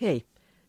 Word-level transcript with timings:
Hei, 0.00 0.26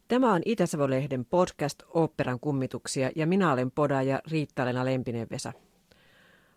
tämä 0.08 0.34
on 0.34 0.42
Itä-Savo-lehden 0.46 1.26
podcast 1.26 1.84
Oopperan 1.94 2.40
kummituksia 2.40 3.12
ja 3.16 3.28
minä 3.28 3.54
olen 3.54 3.72
podaaja 3.72 4.22
Riitta-Lena 4.32 4.86
Lempinen-Vesa. 4.86 5.54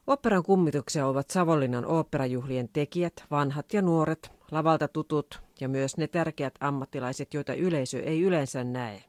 Oopperan 0.07 0.43
kummituksia 0.43 1.07
ovat 1.07 1.31
Savonlinnan 1.31 1.87
oopperajuhlien 1.87 2.69
tekijät, 2.69 3.13
vanhat 3.31 3.73
ja 3.73 3.83
nuoret, 3.83 4.33
lavalta 4.51 4.89
tutut 4.89 5.43
ja 5.61 5.69
myös 5.69 5.97
ne 5.97 6.07
tärkeät 6.07 6.55
ammattilaiset, 6.61 7.35
joita 7.35 7.55
yleisö 7.55 8.03
ei 8.03 8.23
yleensä 8.23 8.65
näe. 8.65 9.05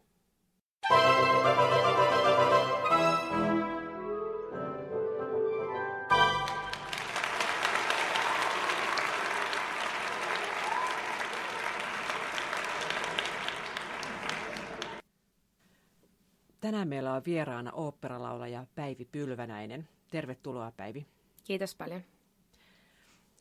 Tänään 16.86 16.96
meillä 17.04 17.14
on 17.14 17.26
vieraana 17.26 17.72
oopperalaulaja 17.72 18.66
Päivi 18.76 19.06
Pylvänäinen. 19.06 19.88
Tervetuloa 20.12 20.72
Päivi. 20.72 21.06
Kiitos 21.44 21.76
paljon. 21.76 22.02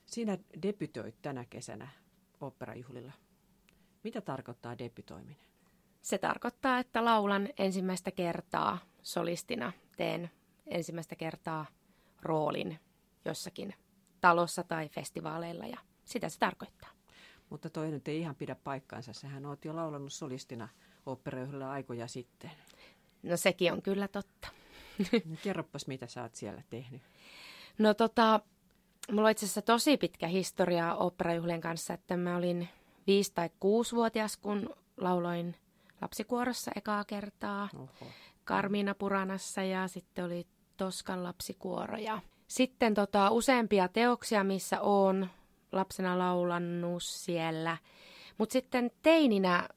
Sinä 0.07 0.39
debytoit 0.63 1.23
tänä 1.23 1.45
kesänä 1.51 1.89
oopperajuhlilla. 2.41 3.13
Mitä 4.05 4.21
tarkoittaa 4.21 4.79
debytoiminen? 4.79 5.37
Se 6.03 6.19
tarkoittaa, 6.19 6.79
että 6.79 7.05
laulan 7.05 7.49
ensimmäistä 7.59 8.11
kertaa 8.11 8.79
solistina. 9.03 9.73
Teen 9.97 10.31
ensimmäistä 10.67 11.17
kertaa 11.17 11.67
roolin 12.23 12.79
jossakin 13.25 13.75
talossa 14.21 14.63
tai 14.63 14.89
festivaaleilla 14.89 15.67
ja 15.67 15.79
sitä 16.05 16.29
se 16.29 16.39
tarkoittaa. 16.39 16.91
Mutta 17.51 17.71
toi 17.71 17.91
nyt 17.91 18.09
ei 18.09 18.21
ihan 18.21 18.37
pidä 18.37 18.55
paikkaansa. 18.55 19.13
Sähän 19.13 19.47
oot 19.47 19.65
jo 19.65 19.77
laulanut 19.77 20.13
solistina 20.13 20.69
oopperajuhlilla 21.07 21.71
aikoja 21.71 22.09
sitten. 22.09 22.51
No 23.25 23.37
sekin 23.37 23.73
on 23.73 23.83
kyllä 23.83 24.09
totta. 24.09 24.49
No 25.31 25.37
kerropas, 25.43 25.87
mitä 25.87 26.07
sä 26.07 26.23
oot 26.23 26.35
siellä 26.35 26.63
tehnyt. 26.71 27.03
No 27.79 27.95
tota, 27.95 28.41
mulla 29.13 29.29
on 29.29 29.31
itse 29.31 29.47
asiassa 29.47 29.63
tosi 29.63 29.97
pitkä 29.97 30.27
historia 30.29 30.95
oopperajuhlien 30.95 31.61
kanssa, 31.61 31.95
että 31.95 32.17
mä 32.17 32.37
olin 32.37 32.69
viisi 33.07 33.33
tai 33.35 33.51
kuusi-vuotias, 33.61 34.37
kun 34.37 34.77
lauloin 34.97 35.57
lapsikuorossa 36.01 36.71
ekaa 36.77 37.05
kertaa. 37.05 37.69
Oho. 37.75 38.11
Karmiina 38.45 38.95
Puranassa 38.95 39.63
ja 39.63 39.89
sitten 39.89 40.25
oli 40.25 40.47
Toskan 40.77 41.25
lapsikuoro. 41.25 41.97
Ja 41.97 42.21
sitten 42.49 42.95
tota, 42.95 43.31
useampia 43.31 43.89
teoksia, 43.89 44.45
missä 44.45 44.81
on 44.81 45.31
lapsena 45.73 46.19
laulannut 46.19 47.03
siellä. 47.03 47.77
Mutta 48.39 48.53
sitten 48.53 48.91
teininä 49.03 49.69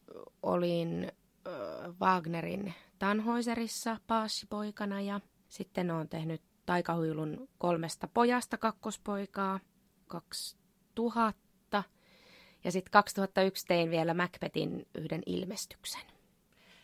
olin 0.43 1.11
äh, 1.47 1.53
Wagnerin 2.01 2.73
Tanhoiserissa 2.99 3.97
paassipoikana 4.07 5.01
ja 5.01 5.19
sitten 5.49 5.91
olen 5.91 6.09
tehnyt 6.09 6.41
taikahuilun 6.65 7.49
kolmesta 7.57 8.07
pojasta 8.07 8.57
kakkospoikaa 8.57 9.59
2000 10.07 11.83
ja 12.63 12.71
sitten 12.71 12.91
2001 12.91 13.65
tein 13.67 13.89
vielä 13.89 14.13
Macbethin 14.13 14.87
yhden 14.95 15.21
ilmestyksen. 15.25 16.01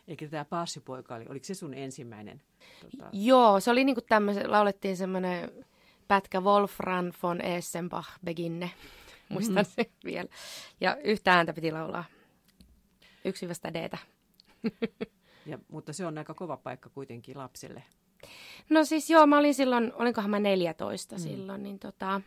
Eikä 0.07 0.27
tämä 0.27 0.45
paassipoika 0.45 1.15
oli, 1.15 1.25
oliko 1.29 1.45
se 1.45 1.53
sun 1.53 1.73
ensimmäinen? 1.73 2.41
Tota... 2.81 3.09
Joo, 3.13 3.59
se 3.59 3.71
oli 3.71 3.83
niinku 3.83 4.01
tämmöisen, 4.01 4.51
laulettiin 4.51 4.97
semmoinen 4.97 5.51
pätkä 6.07 6.41
Wolfram 6.41 7.11
von 7.23 7.41
Essenbach 7.41 8.09
Beginne, 8.25 8.71
muistan 9.29 9.55
mm-hmm. 9.55 9.73
sen 9.75 9.85
vielä. 10.05 10.29
Ja 10.81 10.97
yhtä 11.03 11.33
ääntä 11.33 11.53
piti 11.53 11.71
laulaa, 11.71 12.03
yksivästä 13.25 13.73
d 13.73 13.97
Ja, 15.45 15.59
mutta 15.71 15.93
se 15.93 16.05
on 16.05 16.17
aika 16.17 16.33
kova 16.33 16.57
paikka 16.57 16.89
kuitenkin 16.89 17.37
lapsille. 17.37 17.83
No 18.69 18.85
siis 18.85 19.09
joo, 19.09 19.27
mä 19.27 19.37
olin 19.37 19.53
silloin, 19.53 19.93
olinkohan 19.95 20.29
mä 20.29 20.39
14 20.39 21.15
mm. 21.15 21.19
silloin, 21.19 21.63
niin 21.63 21.79
tota, 21.79 22.21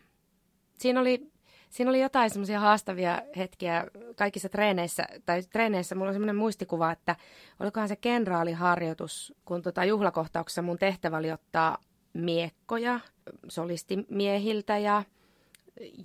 siinä 0.78 1.00
oli, 1.00 1.32
siinä 1.70 1.90
oli 1.90 2.00
jotain 2.00 2.30
semmoisia 2.30 2.60
haastavia 2.60 3.22
hetkiä 3.36 3.86
kaikissa 4.16 4.48
treeneissä, 4.48 5.06
tai 5.26 5.42
treeneissä 5.42 5.94
mulla 5.94 6.08
on 6.08 6.14
semmoinen 6.14 6.36
muistikuva, 6.36 6.92
että 6.92 7.16
olikohan 7.60 7.88
se 7.88 7.96
kenraaliharjoitus, 7.96 9.34
kun 9.44 9.62
tota 9.62 9.84
juhlakohtauksessa 9.84 10.62
mun 10.62 10.78
tehtävä 10.78 11.16
oli 11.16 11.32
ottaa 11.32 11.78
miekkoja 12.12 13.00
solistimiehiltä 13.48 14.78
ja, 14.78 15.02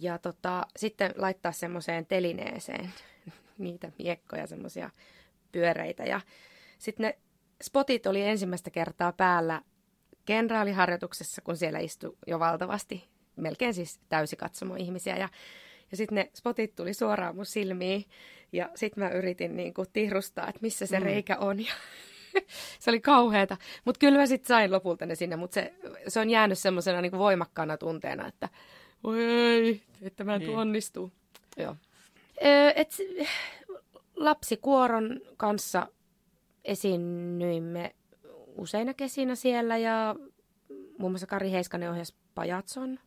ja 0.01 0.17
tota, 0.17 0.67
sitten 0.78 1.13
laittaa 1.17 1.51
semmoiseen 1.51 2.05
telineeseen 2.05 2.93
niitä 3.57 3.91
miekkoja, 3.99 4.47
semmoisia 4.47 4.89
pyöreitä 5.51 6.03
ja 6.03 6.22
sitten 6.81 7.03
ne 7.03 7.17
spotit 7.63 8.05
oli 8.05 8.21
ensimmäistä 8.21 8.69
kertaa 8.69 9.11
päällä 9.11 9.61
kenraaliharjoituksessa, 10.25 11.41
kun 11.41 11.57
siellä 11.57 11.79
istui 11.79 12.17
jo 12.27 12.39
valtavasti, 12.39 13.09
melkein 13.35 13.73
siis 13.73 13.99
täysikatsomo 14.09 14.75
ihmisiä. 14.75 15.17
Ja, 15.17 15.29
ja 15.91 15.97
sitten 15.97 16.15
ne 16.15 16.31
spotit 16.33 16.75
tuli 16.75 16.93
suoraan 16.93 17.35
mun 17.35 17.45
silmiin 17.45 18.05
ja 18.51 18.69
sitten 18.75 19.03
mä 19.03 19.09
yritin 19.09 19.55
niin 19.55 19.73
kuin 19.73 19.87
tihrustaa, 19.93 20.47
että 20.47 20.61
missä 20.61 20.85
se 20.85 20.99
mm. 20.99 21.05
reikä 21.05 21.37
on. 21.37 21.59
Ja 21.65 21.73
se 22.79 22.89
oli 22.89 22.99
kauheata. 22.99 23.57
Mutta 23.85 23.99
kyllä 23.99 24.17
mä 24.17 24.25
sitten 24.25 24.47
sain 24.47 24.71
lopulta 24.71 25.05
ne 25.05 25.15
sinne, 25.15 25.35
mutta 25.35 25.53
se, 25.53 25.73
se 26.07 26.19
on 26.19 26.29
jäänyt 26.29 26.59
semmoisena 26.59 27.01
niin 27.01 27.11
voimakkaana 27.11 27.77
tunteena, 27.77 28.27
että 28.27 28.49
voi 29.03 29.23
ei, 29.23 29.83
että 30.01 30.23
mä 30.23 30.35
en 30.35 30.41
niin. 30.41 30.57
onnistu. 30.57 31.11
Joo. 31.57 31.75
et, 32.75 32.97
lapsikuoron 34.15 35.21
kanssa 35.37 35.87
esiinnyimme 36.66 37.95
useina 38.57 38.94
kesinä 38.94 39.35
siellä 39.35 39.77
ja 39.77 40.16
muun 40.97 41.11
muassa 41.11 41.27
Kari 41.27 41.51
Heiskanen 41.51 41.91
ohjasi 41.91 42.16
Pajatson, 42.35 42.99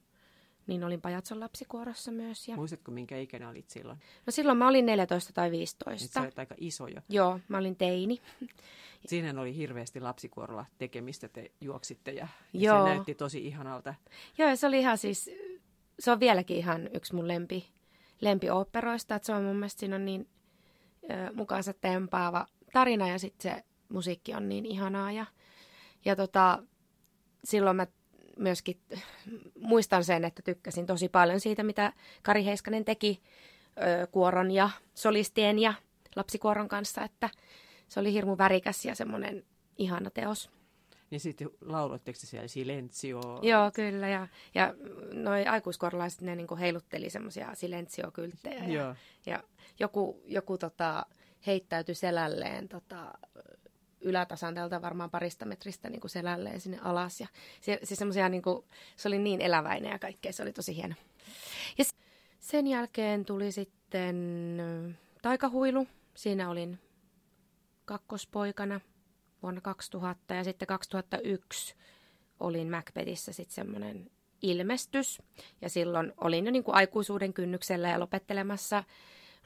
niin 0.66 0.84
olin 0.84 1.00
Pajatson 1.00 1.40
lapsikuorossa 1.40 2.12
myös. 2.12 2.48
Ja... 2.48 2.56
Muistatko, 2.56 2.90
minkä 2.90 3.18
ikäinen 3.18 3.48
olit 3.48 3.70
silloin? 3.70 3.98
No 4.26 4.30
silloin 4.30 4.58
mä 4.58 4.68
olin 4.68 4.86
14 4.86 5.32
tai 5.32 5.50
15. 5.50 6.04
Nyt 6.04 6.12
sä 6.12 6.20
olet 6.20 6.38
aika 6.38 6.54
iso 6.58 6.86
jo. 6.86 7.00
Joo, 7.08 7.40
mä 7.48 7.58
olin 7.58 7.76
teini. 7.76 8.20
Siinä 9.06 9.40
oli 9.40 9.56
hirveästi 9.56 10.00
lapsikuorolla 10.00 10.66
tekemistä, 10.78 11.28
te 11.28 11.50
juoksitte 11.60 12.10
ja, 12.10 12.28
ja 12.52 12.60
Joo. 12.60 12.84
se 12.84 12.88
näytti 12.88 13.14
tosi 13.14 13.46
ihanalta. 13.46 13.94
Joo, 14.38 14.48
ja 14.48 14.56
se 14.56 14.66
oli 14.66 14.78
ihan 14.78 14.98
siis, 14.98 15.30
se 15.98 16.10
on 16.10 16.20
vieläkin 16.20 16.56
ihan 16.56 16.88
yksi 16.94 17.14
mun 17.14 17.28
lempi, 17.28 17.68
lempioopperoista, 18.20 19.14
että 19.14 19.26
se 19.26 19.32
on 19.32 19.44
mun 19.44 19.56
mielestä 19.56 19.80
siinä 19.80 19.96
on 19.96 20.04
niin 20.04 20.28
ö, 21.10 21.32
mukaansa 21.34 21.72
tempaava 21.72 22.46
tarina 22.74 23.08
ja 23.08 23.18
sitten 23.18 23.52
se 23.52 23.64
musiikki 23.88 24.34
on 24.34 24.48
niin 24.48 24.66
ihanaa. 24.66 25.12
Ja, 25.12 25.26
ja 26.04 26.16
tota, 26.16 26.62
silloin 27.44 27.76
mä 27.76 27.86
myöskin 28.38 28.80
muistan 29.70 30.04
sen, 30.04 30.24
että 30.24 30.42
tykkäsin 30.42 30.86
tosi 30.86 31.08
paljon 31.08 31.40
siitä, 31.40 31.62
mitä 31.62 31.92
Kari 32.22 32.44
Heiskanen 32.44 32.84
teki 32.84 33.22
ö, 34.02 34.06
kuoron 34.06 34.50
ja 34.50 34.70
solistien 34.94 35.58
ja 35.58 35.74
lapsikuoron 36.16 36.68
kanssa, 36.68 37.02
että 37.02 37.30
se 37.88 38.00
oli 38.00 38.12
hirmu 38.12 38.38
värikäs 38.38 38.84
ja 38.84 38.94
semmoinen 38.94 39.44
ihana 39.78 40.10
teos. 40.10 40.50
Niin 41.10 41.20
sitten 41.20 41.50
lauloitteko 41.60 42.18
siellä 42.22 42.48
Silenzio? 42.48 43.20
Joo, 43.42 43.70
kyllä. 43.74 44.08
Ja, 44.08 44.28
ja 44.54 44.74
noi 45.12 45.46
aikuiskorlaiset, 45.46 46.20
ne 46.20 46.36
niinku 46.36 46.56
heilutteli 46.56 47.10
semmoisia 47.10 47.54
Silenzio-kylttejä. 47.54 48.64
Ja, 48.64 48.96
ja 49.26 49.42
joku, 49.80 50.22
joku 50.26 50.58
tota, 50.58 51.06
heittäytyi 51.46 51.94
selälleen 51.94 52.68
tota, 52.68 53.14
ylätasan 54.00 54.54
tältä 54.54 54.82
varmaan 54.82 55.10
parista 55.10 55.44
metristä 55.44 55.90
niin 55.90 56.00
kuin 56.00 56.10
selälleen 56.10 56.60
sinne 56.60 56.78
alas. 56.82 57.20
Ja 57.20 57.26
se, 57.60 57.78
se, 57.82 58.28
niin 58.28 58.42
kuin, 58.42 58.64
se 58.96 59.08
oli 59.08 59.18
niin 59.18 59.40
eläväinen 59.40 59.92
ja 59.92 59.98
kaikkea, 59.98 60.32
se 60.32 60.42
oli 60.42 60.52
tosi 60.52 60.76
hieno. 60.76 60.94
Ja 61.78 61.84
sen 62.40 62.66
jälkeen 62.66 63.24
tuli 63.24 63.52
sitten 63.52 64.16
taikahuilu. 65.22 65.86
Siinä 66.14 66.50
olin 66.50 66.78
kakkospoikana 67.84 68.80
vuonna 69.42 69.60
2000 69.60 70.34
ja 70.34 70.44
sitten 70.44 70.66
2001 70.66 71.74
olin 72.40 72.70
Macbethissä 72.70 73.32
sitten 73.32 73.54
semmoinen 73.54 74.10
ilmestys. 74.42 75.22
Ja 75.60 75.68
silloin 75.68 76.12
olin 76.20 76.44
jo 76.44 76.50
niin 76.50 76.64
kuin 76.64 76.74
aikuisuuden 76.74 77.32
kynnyksellä 77.32 77.88
ja 77.88 78.00
lopettelemassa 78.00 78.84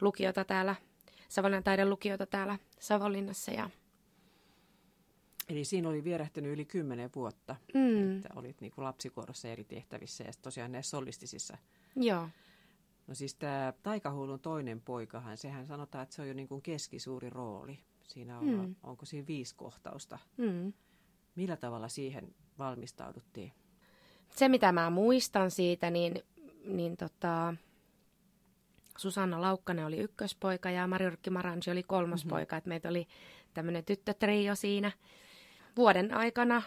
lukiota 0.01 0.45
täällä 0.45 0.75
Savonlinnan 1.29 1.65
taidelukiota 1.65 2.27
täällä 2.27 2.59
Savonlinnassa. 2.81 3.51
Ja... 3.51 3.71
Eli 5.49 5.65
siinä 5.65 5.89
oli 5.89 6.05
vierähtänyt 6.05 6.53
yli 6.53 6.65
kymmenen 6.65 7.11
vuotta, 7.15 7.57
mm. 7.75 8.17
että 8.17 8.29
olit 8.35 8.61
niin 8.61 8.73
kuin 8.73 8.85
lapsikuorossa 8.85 9.49
eri 9.49 9.65
tehtävissä 9.65 10.25
ja 10.25 10.33
tosiaan 10.43 10.73
näissä 10.73 10.91
solistisissa. 10.91 11.59
Joo. 11.97 12.29
No 13.07 13.15
siis 13.15 13.35
tämä 13.35 13.73
Taikahuulun 13.83 14.41
toinen 14.41 14.81
poikahan, 14.81 15.37
sehän 15.37 15.67
sanotaan, 15.67 16.03
että 16.03 16.15
se 16.15 16.23
on 16.23 16.29
jo 16.29 16.35
niin 16.35 16.49
kuin 16.49 16.63
keskisuuri 16.63 17.31
rooli. 17.31 17.79
Siinä 18.03 18.39
on, 18.39 18.45
mm. 18.47 18.75
onko 18.83 19.07
siinä 19.07 19.27
viisi 19.27 19.55
kohtausta. 19.55 20.19
Mm. 20.37 20.73
Millä 21.35 21.57
tavalla 21.57 21.89
siihen 21.89 22.35
valmistauduttiin? 22.59 23.53
Se, 24.37 24.49
mitä 24.49 24.73
mä 24.73 24.91
muistan 24.91 25.51
siitä, 25.51 25.91
niin, 25.91 26.23
niin 26.65 26.97
tota, 26.97 27.55
Susanna 28.99 29.41
Laukkanen 29.41 29.87
oli 29.87 29.99
ykköspoika 29.99 30.71
ja 30.71 30.87
Mariurkki 30.87 31.31
Marangi 31.31 31.71
oli 31.71 31.83
kolmospoika. 31.83 32.57
Mm-hmm. 32.57 32.69
meitä 32.69 32.89
oli 32.89 33.07
tämmöinen 33.55 33.85
tyttötrio 33.85 34.55
siinä. 34.55 34.93
Vuoden 35.77 36.15
aikana, 36.15 36.63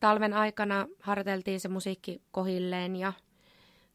talven 0.00 0.32
aikana 0.32 0.86
harjoiteltiin 1.00 1.60
se 1.60 1.68
musiikki 1.68 2.22
kohilleen 2.30 2.96
ja, 2.96 3.12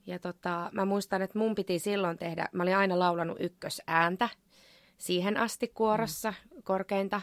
ja 0.06 0.20
tota, 0.20 0.70
mä 0.74 0.86
muistan, 0.86 1.22
että 1.22 1.40
mun 1.40 1.56
piti 1.56 1.80
silloin 1.80 2.18
tehdä, 2.18 2.50
mä 2.52 2.64
olin 2.64 2.78
aina 2.78 3.00
laulanut 3.00 3.38
ykkösääntä 3.40 4.30
siihen 4.98 5.38
asti 5.38 5.68
kuorossa 5.68 6.34
mm. 6.56 6.64
korkeinta. 6.64 7.22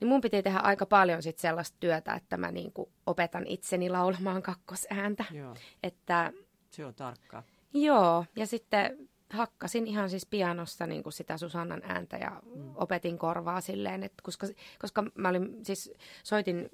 Niin 0.00 0.08
mun 0.08 0.20
piti 0.20 0.42
tehdä 0.42 0.58
aika 0.58 0.86
paljon 0.86 1.22
sit 1.22 1.38
sellaista 1.38 1.76
työtä, 1.80 2.14
että 2.14 2.36
mä 2.36 2.52
niinku 2.52 2.92
opetan 3.06 3.46
itseni 3.46 3.90
laulamaan 3.90 4.42
kakkosääntä. 4.42 5.24
Joo. 5.32 5.56
Että, 5.82 6.32
se 6.70 6.84
on 6.84 6.94
tarkkaa. 6.94 7.42
Joo, 7.74 8.24
ja 8.36 8.46
sitten 8.46 9.08
hakkasin 9.30 9.86
ihan 9.86 10.10
siis 10.10 10.26
pianosta 10.26 10.86
niin 10.86 11.02
kuin 11.02 11.12
sitä 11.12 11.38
Susannan 11.38 11.82
ääntä 11.84 12.16
ja 12.16 12.42
mm. 12.54 12.72
opetin 12.74 13.18
korvaa 13.18 13.60
silleen, 13.60 14.02
että 14.02 14.22
koska, 14.22 14.46
koska 14.78 15.04
mä 15.14 15.28
olin 15.28 15.64
siis 15.64 15.92
soitin, 16.24 16.70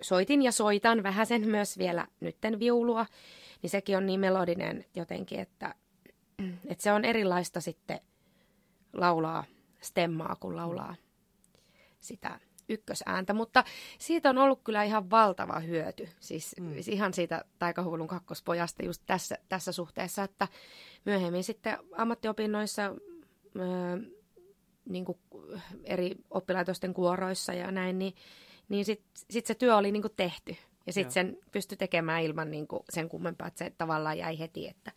soitin 0.00 0.42
ja 0.42 0.52
soitan 0.52 1.02
vähän 1.02 1.26
sen 1.26 1.48
myös 1.48 1.78
vielä 1.78 2.06
nytten 2.20 2.58
viulua, 2.58 3.06
niin 3.62 3.70
sekin 3.70 3.96
on 3.96 4.06
niin 4.06 4.20
melodinen 4.20 4.84
jotenkin, 4.94 5.40
että, 5.40 5.74
että 6.68 6.82
se 6.82 6.92
on 6.92 7.04
erilaista 7.04 7.60
sitten 7.60 8.00
laulaa 8.92 9.44
stemmaa, 9.80 10.36
kun 10.40 10.56
laulaa 10.56 10.94
sitä 12.00 12.40
ykkösääntä, 12.72 13.34
mutta 13.34 13.64
siitä 13.98 14.30
on 14.30 14.38
ollut 14.38 14.60
kyllä 14.64 14.82
ihan 14.82 15.10
valtava 15.10 15.60
hyöty. 15.60 16.08
Siis 16.20 16.54
mm. 16.60 16.74
ihan 16.86 17.14
siitä 17.14 17.44
taikahuulun 17.58 18.08
kakkospojasta 18.08 18.84
just 18.84 19.02
tässä, 19.06 19.38
tässä 19.48 19.72
suhteessa, 19.72 20.22
että 20.22 20.48
myöhemmin 21.04 21.44
sitten 21.44 21.78
ammattiopinnoissa 21.96 22.82
öö, 23.56 23.96
niin 24.88 25.04
kuin 25.04 25.18
eri 25.84 26.16
oppilaitosten 26.30 26.94
kuoroissa 26.94 27.52
ja 27.52 27.70
näin, 27.70 27.98
niin, 27.98 28.14
niin 28.68 28.84
sitten 28.84 29.10
sit 29.30 29.46
se 29.46 29.54
työ 29.54 29.76
oli 29.76 29.92
niin 29.92 30.02
kuin 30.02 30.14
tehty. 30.16 30.56
Ja 30.86 30.92
sitten 30.92 31.12
sen 31.12 31.38
pystyi 31.52 31.76
tekemään 31.76 32.22
ilman 32.22 32.50
niin 32.50 32.68
kuin 32.68 32.82
sen 32.90 33.08
kummempaa, 33.08 33.48
että 33.48 33.58
se 33.58 33.72
tavallaan 33.78 34.18
jäi 34.18 34.38
heti, 34.38 34.68
että, 34.68 34.92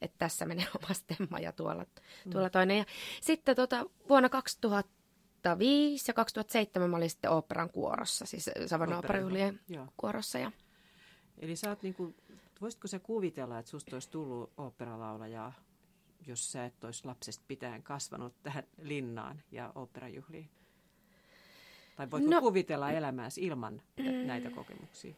että 0.00 0.14
tässä 0.18 0.46
menee 0.46 0.66
oma 0.82 0.94
stemma 0.94 1.38
ja 1.38 1.52
tuolla, 1.52 1.84
mm. 2.24 2.30
tuolla 2.30 2.50
toinen. 2.50 2.78
Ja 2.78 2.84
sitten 3.20 3.56
tota, 3.56 3.86
vuonna 4.08 4.28
2000 4.28 4.97
2005 5.42 6.10
ja 6.10 6.14
2007 6.14 6.90
mä 6.90 6.96
olin 6.96 7.10
sitten 7.10 7.30
oopperan 7.30 7.70
kuorossa, 7.70 8.26
siis 8.26 8.50
Savon 8.66 8.92
oopperajuhlien 8.92 9.60
kuorossa. 9.96 10.38
Ja... 10.38 10.52
Eli 11.38 11.56
sä 11.56 11.68
oot 11.68 11.82
niinku, 11.82 12.14
voisitko 12.60 12.88
sä 12.88 12.98
kuvitella, 12.98 13.58
että 13.58 13.70
susta 13.70 13.96
olisi 13.96 14.10
tullut 14.10 14.52
oopperalaulaja, 14.56 15.52
jos 16.26 16.52
sä 16.52 16.64
et 16.64 16.84
olisi 16.84 17.04
lapsesta 17.04 17.44
pitäen 17.48 17.82
kasvanut 17.82 18.42
tähän 18.42 18.64
linnaan 18.82 19.42
ja 19.50 19.72
oopperajuhliin? 19.74 20.50
Tai 21.96 22.10
voitko 22.10 22.30
no, 22.30 22.40
kuvitella 22.40 22.90
elämääsi 22.90 23.46
ilman 23.46 23.82
mm, 23.96 24.26
näitä 24.26 24.50
kokemuksia? 24.50 25.14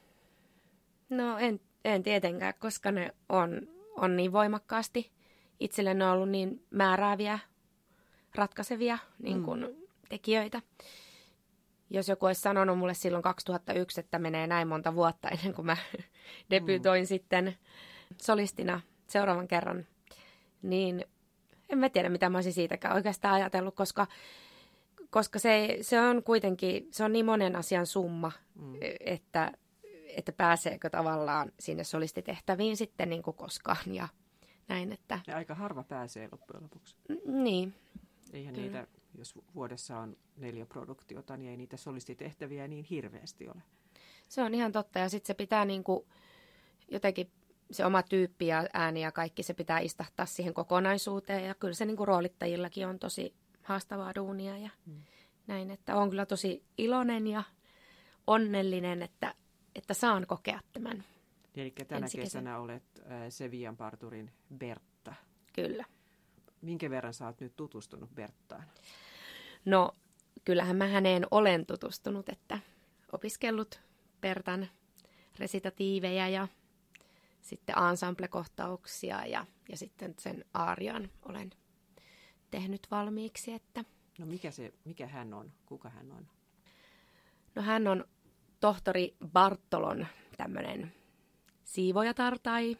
No 1.10 1.38
en, 1.38 1.60
en 1.84 2.02
tietenkään, 2.02 2.54
koska 2.58 2.92
ne 2.92 3.14
on, 3.28 3.68
on 3.96 4.16
niin 4.16 4.32
voimakkaasti. 4.32 5.10
Itselle 5.60 5.94
ne 5.94 6.04
on 6.04 6.12
ollut 6.12 6.28
niin 6.28 6.66
määrääviä, 6.70 7.38
ratkaisevia 8.34 8.98
niin 9.18 9.42
kun 9.42 9.60
mm 9.60 9.80
tekijöitä. 10.10 10.62
Jos 11.90 12.08
joku 12.08 12.26
olisi 12.26 12.40
sanonut 12.40 12.78
mulle 12.78 12.94
silloin 12.94 13.22
2001, 13.22 14.00
että 14.00 14.18
menee 14.18 14.46
näin 14.46 14.68
monta 14.68 14.94
vuotta 14.94 15.28
ennen 15.28 15.54
kuin 15.54 15.66
mä 15.66 15.76
debytoin 16.50 17.02
mm. 17.02 17.06
sitten 17.06 17.56
solistina 18.22 18.80
seuraavan 19.06 19.48
kerran, 19.48 19.86
niin 20.62 21.04
en 21.68 21.78
mä 21.78 21.88
tiedä, 21.88 22.08
mitä 22.08 22.30
mä 22.30 22.38
olisin 22.38 22.52
siitäkään 22.52 22.94
oikeastaan 22.94 23.34
ajatellut, 23.34 23.74
koska, 23.74 24.06
koska 25.10 25.38
se, 25.38 25.78
se 25.80 26.00
on 26.00 26.22
kuitenkin, 26.22 26.88
se 26.90 27.04
on 27.04 27.12
niin 27.12 27.26
monen 27.26 27.56
asian 27.56 27.86
summa, 27.86 28.32
mm. 28.54 28.74
että, 29.00 29.52
että 30.16 30.32
pääseekö 30.32 30.90
tavallaan 30.90 31.52
sinne 31.60 31.84
solistitehtäviin 31.84 32.76
sitten 32.76 33.10
niin 33.10 33.22
kuin 33.22 33.36
koskaan 33.36 33.94
ja 33.94 34.08
näin. 34.68 34.92
Että... 34.92 35.20
Ja 35.26 35.36
aika 35.36 35.54
harva 35.54 35.82
pääsee 35.82 36.28
loppujen 36.32 36.62
lopuksi. 36.62 36.96
N- 37.08 37.44
niin. 37.44 37.74
Eihän 38.32 38.54
Kyllä. 38.54 38.66
niitä 38.66 38.99
jos 39.18 39.34
vuodessa 39.54 39.98
on 39.98 40.16
neljä 40.36 40.66
produktiota, 40.66 41.36
niin 41.36 41.50
ei 41.50 41.56
niitä 41.56 41.76
solistitehtäviä 41.76 42.68
niin 42.68 42.84
hirveästi 42.84 43.48
ole. 43.48 43.62
Se 44.28 44.42
on 44.42 44.54
ihan 44.54 44.72
totta 44.72 44.98
ja 44.98 45.08
sitten 45.08 45.26
se 45.26 45.34
pitää 45.34 45.64
niinku 45.64 46.06
jotenkin 46.88 47.30
se 47.70 47.86
oma 47.86 48.02
tyyppi 48.02 48.46
ja 48.46 48.66
ääni 48.72 49.02
ja 49.02 49.12
kaikki 49.12 49.42
se 49.42 49.54
pitää 49.54 49.78
istahtaa 49.78 50.26
siihen 50.26 50.54
kokonaisuuteen 50.54 51.44
ja 51.44 51.54
kyllä 51.54 51.74
se 51.74 51.84
niinku 51.84 52.04
roolittajillakin 52.04 52.86
on 52.86 52.98
tosi 52.98 53.34
haastavaa 53.62 54.14
duunia 54.14 54.58
ja 54.58 54.70
hmm. 54.86 55.02
näin, 55.46 55.70
että 55.70 55.96
on 55.96 56.10
kyllä 56.10 56.26
tosi 56.26 56.64
iloinen 56.78 57.26
ja 57.26 57.42
onnellinen, 58.26 59.02
että, 59.02 59.34
että 59.74 59.94
saan 59.94 60.26
kokea 60.26 60.60
tämän. 60.72 61.04
Eli 61.56 61.70
tänä 61.88 62.06
kesänä 62.16 62.58
olet 62.58 62.82
äh, 62.98 63.22
Sevian 63.28 63.76
parturin 63.76 64.30
Bertta. 64.58 65.14
Kyllä. 65.52 65.84
Minkä 66.62 66.90
verran 66.90 67.14
sä 67.14 67.26
oot 67.26 67.40
nyt 67.40 67.56
tutustunut 67.56 68.14
Berttaan? 68.14 68.64
No, 69.64 69.92
kyllähän 70.44 70.76
mä 70.76 70.86
häneen 70.86 71.26
olen 71.30 71.66
tutustunut, 71.66 72.28
että 72.28 72.58
opiskellut 73.12 73.80
Bertan 74.20 74.68
resitatiiveja 75.38 76.28
ja 76.28 76.48
sitten 77.40 77.74
ensemble-kohtauksia 77.90 79.26
ja, 79.26 79.46
ja 79.68 79.76
sitten 79.76 80.14
sen 80.18 80.44
aarian 80.54 81.10
olen 81.22 81.50
tehnyt 82.50 82.86
valmiiksi. 82.90 83.52
Että... 83.52 83.84
No 84.18 84.26
mikä, 84.26 84.50
se, 84.50 84.72
mikä 84.84 85.06
hän 85.06 85.34
on? 85.34 85.52
Kuka 85.66 85.90
hän 85.90 86.12
on? 86.12 86.28
No 87.54 87.62
hän 87.62 87.86
on 87.86 88.04
tohtori 88.60 89.16
Bartolon 89.32 90.06
tämmöinen 90.36 90.92
siivojatar 91.64 92.38
tai 92.42 92.76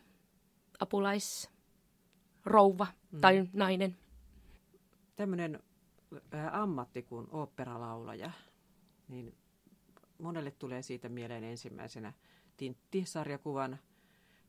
apulaisrouva 2.50 2.86
mm. 3.12 3.20
tai 3.20 3.48
nainen. 3.52 3.96
Tämmöinen 5.16 5.60
ammatti 6.52 7.02
kuin 7.02 7.26
oopperalaulaja, 7.30 8.30
niin 9.08 9.34
monelle 10.18 10.50
tulee 10.50 10.82
siitä 10.82 11.08
mieleen 11.08 11.44
ensimmäisenä 11.44 12.12
Tintti-sarjakuvan 12.56 13.78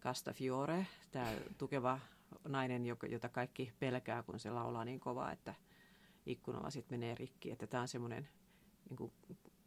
Casta 0.01 0.33
Fiore, 0.33 0.88
tämä 1.12 1.33
tukeva 1.57 2.00
nainen, 2.48 2.86
jota 2.86 3.30
kaikki 3.30 3.74
pelkää, 3.80 4.24
kun 4.24 4.39
se 4.39 4.50
laulaa 4.50 4.86
niin 4.86 5.00
kovaa, 5.00 5.31
että 5.31 5.56
ikkunalasit 6.25 6.90
menee 6.90 7.16
rikki. 7.16 7.52
Että 7.52 7.68
tämä 7.68 7.81
on 7.81 7.87
semmoinen 7.87 8.28
niin 8.90 9.11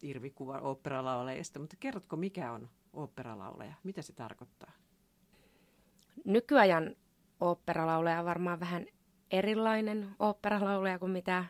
irvikuva 0.02 0.58
oopperalaulajista. 0.58 1.58
Mutta 1.58 1.76
kerrotko, 1.80 2.16
mikä 2.16 2.52
on 2.52 2.68
oopperalaulaja? 2.92 3.74
Mitä 3.84 4.02
se 4.02 4.12
tarkoittaa? 4.12 4.72
Nykyajan 6.24 6.96
oopperalaulaja 7.40 8.18
on 8.18 8.24
varmaan 8.24 8.60
vähän 8.60 8.86
erilainen 9.30 10.08
oopperalaulaja 10.18 10.98
kuin 10.98 11.12
mitä 11.12 11.44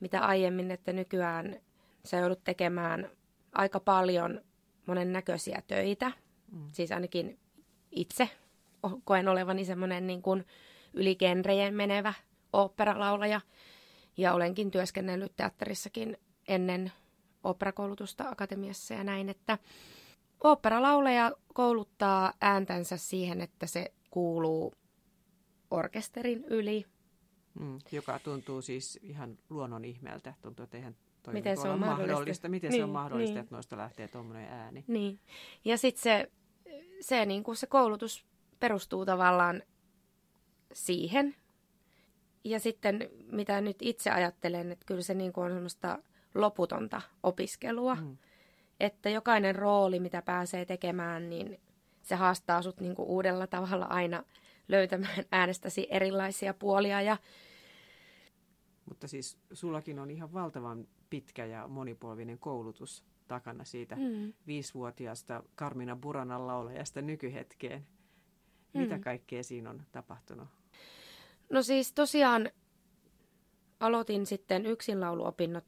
mitä 0.00 0.20
aiemmin, 0.20 0.70
että 0.70 0.92
nykyään 0.92 1.60
sä 2.04 2.16
joudut 2.16 2.44
tekemään 2.44 3.10
aika 3.52 3.80
paljon 3.80 4.40
monen 4.86 5.12
näköisiä 5.12 5.62
töitä. 5.66 6.12
Mm. 6.52 6.68
Siis 6.72 6.92
ainakin 6.92 7.38
itse 7.90 8.30
koen 9.04 9.28
olevani 9.28 9.64
semmoinen 9.64 10.06
niin 10.06 10.22
kuin 10.22 10.44
yligenrejen 10.94 11.74
menevä 11.74 12.14
oopperalaulaja. 12.52 13.40
Ja 14.16 14.34
olenkin 14.34 14.70
työskennellyt 14.70 15.36
teatterissakin 15.36 16.18
ennen 16.48 16.92
oopperakoulutusta 17.44 18.28
akatemiassa 18.28 18.94
ja 18.94 19.04
näin, 19.04 19.28
että 19.28 19.58
oopperalaulaja 20.44 21.32
kouluttaa 21.54 22.32
ääntänsä 22.40 22.96
siihen, 22.96 23.40
että 23.40 23.66
se 23.66 23.92
kuuluu 24.10 24.74
orkesterin 25.70 26.44
yli 26.44 26.86
Mm, 27.60 27.78
joka 27.92 28.18
tuntuu 28.18 28.62
siis 28.62 28.98
ihan 29.02 29.38
luonnon 29.50 29.84
ihmeeltä. 29.84 30.34
Tuntuu, 30.42 30.64
että 30.64 30.76
eihän 30.76 30.96
toi 31.22 31.34
Miten 31.34 31.56
se 31.56 31.68
on 31.68 31.78
mahdollista. 31.78 32.12
mahdollista. 32.12 32.48
Miten 32.48 32.70
niin, 32.70 32.80
se 32.80 32.84
on 32.84 32.90
mahdollista, 32.90 33.34
niin. 33.34 33.40
että 33.40 33.54
noista 33.54 33.76
lähtee 33.76 34.08
tuommoinen 34.08 34.52
ääni. 34.52 34.84
Niin. 34.88 35.20
Ja 35.64 35.78
sitten 35.78 36.02
se, 36.02 36.30
se, 37.00 37.26
niin 37.26 37.42
kuin 37.42 37.56
se 37.56 37.66
koulutus 37.66 38.26
perustuu 38.60 39.04
tavallaan 39.04 39.62
siihen. 40.72 41.36
Ja 42.44 42.60
sitten 42.60 43.10
mitä 43.32 43.60
nyt 43.60 43.76
itse 43.80 44.10
ajattelen, 44.10 44.72
että 44.72 44.86
kyllä 44.86 45.02
se 45.02 45.14
niin 45.14 45.32
kuin 45.32 45.44
on 45.44 45.52
semmoista 45.52 45.98
loputonta 46.34 47.02
opiskelua. 47.22 47.94
Mm. 47.94 48.16
Että 48.80 49.10
jokainen 49.10 49.54
rooli, 49.56 50.00
mitä 50.00 50.22
pääsee 50.22 50.64
tekemään, 50.64 51.30
niin 51.30 51.60
se 52.02 52.14
haastaa 52.14 52.62
sut 52.62 52.80
niin 52.80 52.94
kuin 52.94 53.08
uudella 53.08 53.46
tavalla 53.46 53.86
aina 53.86 54.24
löytämään 54.68 55.24
äänestäsi 55.32 55.86
erilaisia 55.90 56.54
puolia 56.54 57.02
ja 57.02 57.16
mutta 58.88 59.08
siis 59.08 59.38
sullakin 59.52 59.98
on 59.98 60.10
ihan 60.10 60.32
valtavan 60.32 60.88
pitkä 61.10 61.46
ja 61.46 61.68
monipolvinen 61.68 62.38
koulutus 62.38 63.04
takana 63.28 63.64
siitä 63.64 63.96
mm. 63.96 64.32
viisivuotiaasta 64.46 65.42
Karmina 65.54 65.96
Buranan 65.96 66.46
laulajasta 66.46 67.02
nykyhetkeen. 67.02 67.86
Mitä 68.74 68.96
mm. 68.96 69.00
kaikkea 69.00 69.42
siinä 69.42 69.70
on 69.70 69.82
tapahtunut? 69.92 70.48
No 71.50 71.62
siis 71.62 71.92
tosiaan 71.92 72.50
aloitin 73.80 74.26
sitten 74.26 74.66
yksinlauluopinnot 74.66 75.64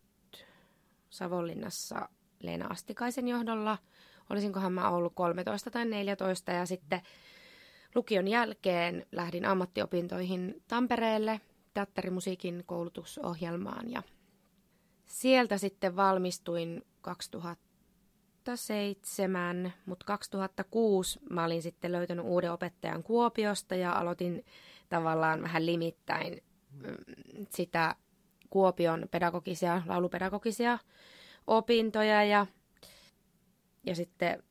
Savonlinnassa 1.11 2.09
Leena 2.40 2.67
Astikaisen 2.67 3.28
johdolla. 3.28 3.78
Olisinkohan 4.31 4.73
mä 4.73 4.90
ollut 4.90 5.12
13 5.14 5.71
tai 5.71 5.85
14 5.85 6.52
ja 6.52 6.67
sitten 6.67 7.00
lukion 7.95 8.28
jälkeen 8.28 9.07
lähdin 9.12 9.45
ammattiopintoihin 9.45 10.62
Tampereelle 10.68 11.40
teatterimusiikin 11.75 12.62
koulutusohjelmaan 12.66 13.90
ja 13.90 14.02
sieltä 15.07 15.59
sitten 15.59 15.97
valmistuin 15.97 16.83
2007, 17.00 19.73
mutta 19.87 20.07
2006 20.07 21.18
mä 21.30 21.45
olin 21.45 21.62
sitten 21.62 21.92
löytänyt 21.92 22.25
uuden 22.25 22.52
opettajan 22.52 23.02
Kuopiosta 23.02 23.75
ja 23.75 23.92
aloitin 23.92 24.45
tavallaan 24.88 25.42
vähän 25.42 25.66
limittäin 25.66 26.42
mm, 26.71 26.97
sitä 27.50 27.95
Kuopion 28.50 29.09
pedagogisia, 29.11 29.83
laulupedagogisia 29.87 30.78
opintoja 31.47 32.25
ja, 32.25 32.47
ja 33.85 33.95
sitten 33.95 34.42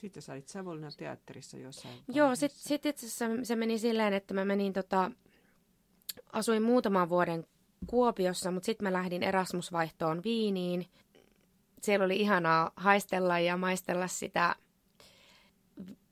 sitten 0.00 0.22
sä 0.22 0.32
olit 0.32 0.48
Savonlinnan 0.48 0.92
teatterissa 0.96 1.56
jossain 1.56 1.94
Joo, 2.08 2.36
sitten 2.36 2.60
sit 2.62 2.86
itse 2.86 3.06
asiassa 3.06 3.26
se 3.42 3.56
meni 3.56 3.78
silleen, 3.78 4.12
että 4.12 4.34
mä 4.34 4.44
menin 4.44 4.72
tota, 4.72 5.10
asuin 6.32 6.62
muutaman 6.62 7.08
vuoden 7.08 7.46
Kuopiossa, 7.86 8.50
mutta 8.50 8.66
sitten 8.66 8.88
mä 8.88 8.92
lähdin 8.92 9.22
Erasmusvaihtoon 9.22 10.22
Viiniin. 10.24 10.86
Siellä 11.82 12.04
oli 12.04 12.16
ihanaa 12.16 12.72
haistella 12.76 13.38
ja 13.38 13.56
maistella 13.56 14.06
sitä 14.06 14.56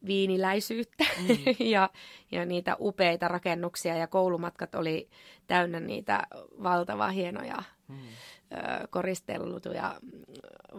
viiniläisyyttä 0.06 1.04
mm. 1.04 1.36
ja, 1.74 1.90
ja 2.32 2.44
niitä 2.44 2.76
upeita 2.80 3.28
rakennuksia 3.28 3.96
ja 3.96 4.06
koulumatkat 4.06 4.74
oli 4.74 5.08
täynnä 5.46 5.80
niitä 5.80 6.26
valtava 6.62 7.08
hienoja 7.08 7.62
mm. 7.88 7.96
ö, 7.96 8.88
koristeltuja 8.90 10.00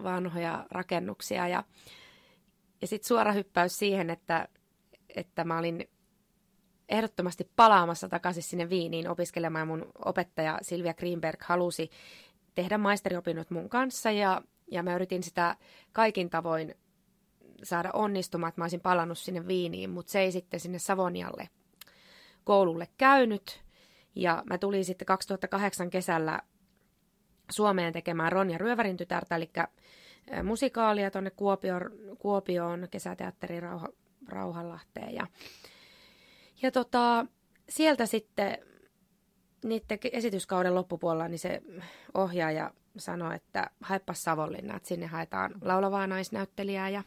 vanhoja 0.02 0.66
rakennuksia 0.70 1.48
ja, 1.48 1.64
ja 2.80 2.86
sitten 2.86 3.08
suora 3.08 3.32
hyppäys 3.32 3.78
siihen, 3.78 4.10
että, 4.10 4.48
että 5.16 5.44
mä 5.44 5.58
olin 5.58 5.88
ehdottomasti 6.88 7.50
palaamassa 7.56 8.08
takaisin 8.08 8.42
sinne 8.42 8.70
Viiniin 8.70 9.08
opiskelemaan. 9.08 9.68
Mun 9.68 9.92
opettaja 10.04 10.58
Silvia 10.62 10.94
Greenberg 10.94 11.42
halusi 11.42 11.90
tehdä 12.54 12.78
maisteriopinnot 12.78 13.50
mun 13.50 13.68
kanssa 13.68 14.10
ja, 14.10 14.42
ja 14.70 14.82
mä 14.82 14.94
yritin 14.94 15.22
sitä 15.22 15.56
kaikin 15.92 16.30
tavoin 16.30 16.74
saada 17.62 17.90
onnistumaan, 17.92 18.48
että 18.48 18.60
mä 18.60 18.64
olisin 18.64 18.80
palannut 18.80 19.18
sinne 19.18 19.46
Viiniin, 19.46 19.90
mutta 19.90 20.12
se 20.12 20.20
ei 20.20 20.32
sitten 20.32 20.60
sinne 20.60 20.78
Savonialle 20.78 21.48
koululle 22.44 22.88
käynyt. 22.98 23.62
Ja 24.14 24.42
mä 24.46 24.58
tulin 24.58 24.84
sitten 24.84 25.06
2008 25.06 25.90
kesällä 25.90 26.40
Suomeen 27.50 27.92
tekemään 27.92 28.32
Ronja 28.32 28.58
Ryövärin 28.58 28.96
tytärtä, 28.96 29.36
eli 29.36 29.50
musikaalia 30.42 31.10
tuonne 31.10 31.30
Kuopioon, 31.30 31.90
Kuopioon 32.18 32.88
kesäteatteri 32.90 33.60
Rauha, 33.60 33.88
Rauhanlahteen. 34.28 35.14
Ja, 35.14 35.26
ja 36.62 36.70
tota, 36.70 37.26
sieltä 37.68 38.06
sitten 38.06 38.58
niiden 39.64 39.98
esityskauden 40.12 40.74
loppupuolella 40.74 41.28
niin 41.28 41.38
se 41.38 41.62
ohjaaja 42.14 42.70
sanoi, 42.96 43.36
että 43.36 43.70
haepa 43.80 44.14
Savonlinna, 44.14 44.76
että 44.76 44.88
sinne 44.88 45.06
haetaan 45.06 45.54
laulavaa 45.60 46.06
naisnäyttelijää 46.06 46.88
ja 46.88 47.02